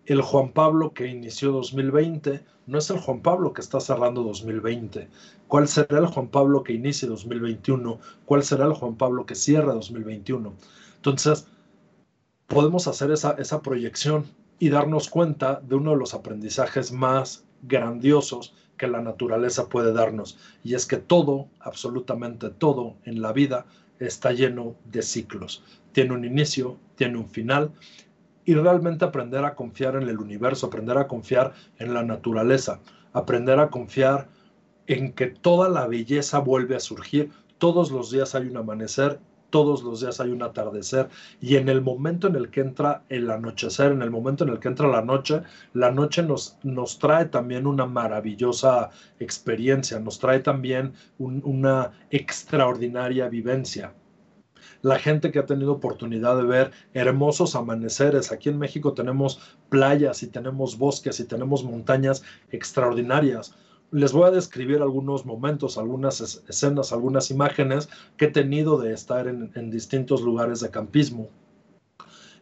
[0.06, 5.08] El Juan Pablo que inició 2020 no es el Juan Pablo que está cerrando 2020.
[5.46, 8.00] ¿Cuál será el Juan Pablo que inicie 2021?
[8.24, 10.54] ¿Cuál será el Juan Pablo que cierre 2021?
[10.96, 11.46] Entonces,
[12.46, 14.24] podemos hacer esa, esa proyección
[14.58, 20.38] y darnos cuenta de uno de los aprendizajes más grandiosos que la naturaleza puede darnos.
[20.62, 23.66] Y es que todo, absolutamente todo en la vida
[23.98, 25.62] está lleno de ciclos.
[25.92, 27.72] Tiene un inicio, tiene un final,
[28.44, 32.80] y realmente aprender a confiar en el universo, aprender a confiar en la naturaleza,
[33.12, 34.28] aprender a confiar
[34.86, 39.18] en que toda la belleza vuelve a surgir, todos los días hay un amanecer,
[39.50, 41.08] todos los días hay un atardecer,
[41.40, 44.58] y en el momento en el que entra el anochecer, en el momento en el
[44.58, 45.42] que entra la noche,
[45.72, 48.90] la noche nos, nos trae también una maravillosa
[49.20, 53.94] experiencia, nos trae también una extraordinaria vivencia
[54.82, 58.32] la gente que ha tenido oportunidad de ver hermosos amaneceres.
[58.32, 63.54] Aquí en México tenemos playas y tenemos bosques y tenemos montañas extraordinarias.
[63.92, 69.28] Les voy a describir algunos momentos, algunas escenas, algunas imágenes que he tenido de estar
[69.28, 71.28] en, distintos lugares de campismo.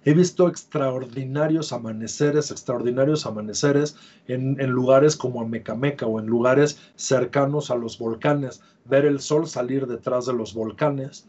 [0.06, 7.76] He visto extraordinarios amaneceres, extraordinarios amaneceres en, lugares como Amecameca o en lugares cercanos a
[7.76, 11.28] los volcanes, ver el sol salir detrás de los volcanes,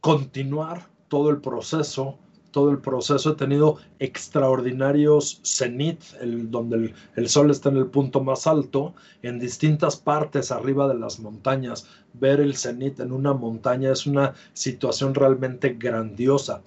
[0.00, 2.18] continuar todo el proceso,
[2.56, 3.32] todo el proceso.
[3.32, 6.00] He tenido extraordinarios cenit,
[6.48, 10.94] donde el, el, sol está en el punto más alto, en distintas partes arriba de
[10.94, 11.86] las montañas.
[12.14, 16.62] Ver el cenit en una montaña es una situación realmente grandiosa.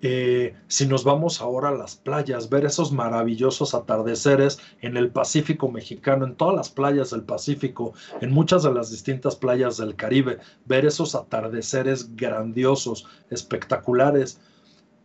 [0.00, 5.70] Eh, si nos vamos ahora a las playas, ver esos maravillosos atardeceres en el Pacífico
[5.70, 10.38] mexicano, en todas las playas del Pacífico, en muchas de las distintas playas del Caribe,
[10.66, 14.40] ver esos atardeceres grandiosos, espectaculares.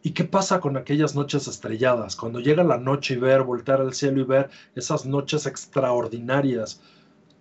[0.06, 2.18] ¿Y qué pasa con aquellas noches estrelladas?
[2.18, 6.82] Cuando llega la noche y ver, voltear al cielo y ver esas noches extraordinarias.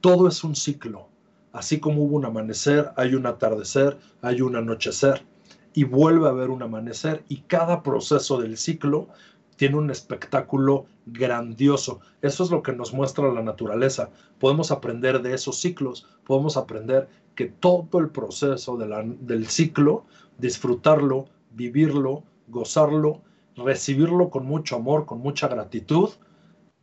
[0.00, 1.08] Todo es un ciclo.
[1.52, 5.26] Así como hubo un amanecer, hay un atardecer, hay un anochecer
[5.74, 9.08] y vuelve a haber un amanecer y cada proceso del ciclo
[9.56, 11.98] tiene un espectáculo grandioso.
[12.20, 14.10] Eso es lo que nos muestra la naturaleza.
[14.38, 20.04] Podemos aprender de esos ciclos, podemos aprender que todo el proceso del ciclo,
[20.38, 23.22] disfrutarlo, vivirlo, gozarlo,
[23.56, 26.10] recibirlo con mucho amor, con mucha gratitud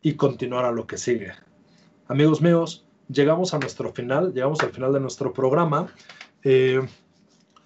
[0.01, 1.31] y continuar a lo que sigue.
[2.07, 5.87] Amigos míos, llegamos a nuestro final, llegamos al final de nuestro programa.
[6.43, 6.81] Eh,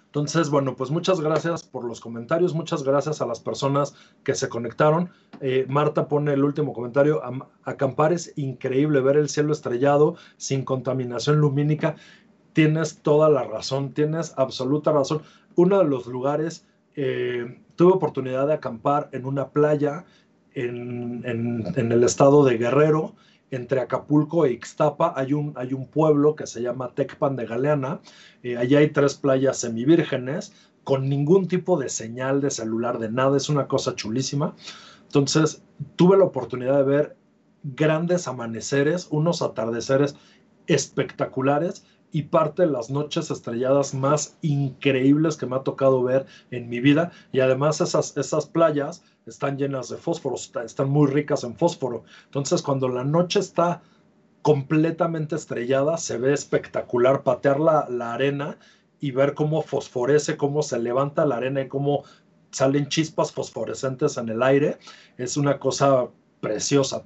[0.06, 4.48] entonces, bueno, pues muchas gracias por los comentarios, muchas gracias a las personas que se
[4.48, 5.10] conectaron.
[5.40, 7.20] Eh, Marta pone el último comentario,
[7.64, 11.96] acampar es increíble, ver el cielo estrellado sin contaminación lumínica.
[12.52, 15.22] Tienes toda la razón, tienes absoluta razón.
[15.56, 20.04] Uno de los lugares, eh, tuve oportunidad de acampar en una playa
[20.54, 23.14] en, en el estado de Guerrero
[23.54, 28.00] entre Acapulco e Ixtapa hay un, hay un pueblo que se llama Tecpan de Galeana.
[28.42, 30.52] Eh, allí hay tres playas semivírgenes
[30.82, 33.36] con ningún tipo de señal de celular, de nada.
[33.36, 34.54] Es una cosa chulísima.
[35.04, 35.62] Entonces,
[35.96, 37.16] tuve la oportunidad de ver
[37.62, 40.16] grandes amaneceres, unos atardeceres
[40.66, 46.68] espectaculares y parte de las noches estrelladas más increíbles que me ha tocado ver en
[46.68, 47.10] mi vida.
[47.32, 52.04] Y además esas, esas playas están llenas de fósforo, están muy ricas en fósforo.
[52.26, 53.82] Entonces cuando la noche está
[54.42, 58.58] completamente estrellada, se ve espectacular patear la, la arena
[59.00, 62.04] y ver cómo fosforece, cómo se levanta la arena y cómo
[62.52, 64.78] salen chispas fosforescentes en el aire.
[65.18, 66.06] Es una cosa
[66.40, 67.02] preciosa.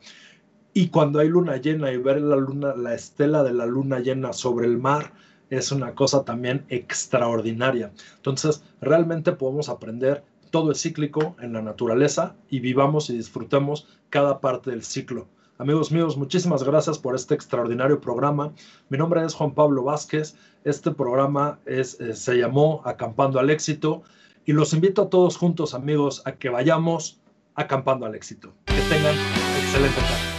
[0.79, 4.79] Y cuando hay luna llena y ver la estela de la luna llena sobre el
[4.79, 5.12] mar,
[5.51, 7.91] es una cosa también extraordinaria.
[8.14, 10.22] Entonces, realmente podemos aprender
[10.53, 15.26] todo es cíclico en la naturaleza y vivamos y disfrutemos cada parte del ciclo.
[15.59, 18.53] Amigos míos, muchísimas gracias por este extraordinario programa.
[18.89, 20.37] Mi nombre es Juan Pablo Vázquez.
[20.62, 24.05] Este programa eh, se llamó Acampando al Éxito
[24.47, 27.20] y los invito a todos juntos, amigos, a que vayamos
[27.57, 28.53] acampando al éxito.
[28.66, 29.16] Que tengan
[29.61, 30.38] excelente tarde.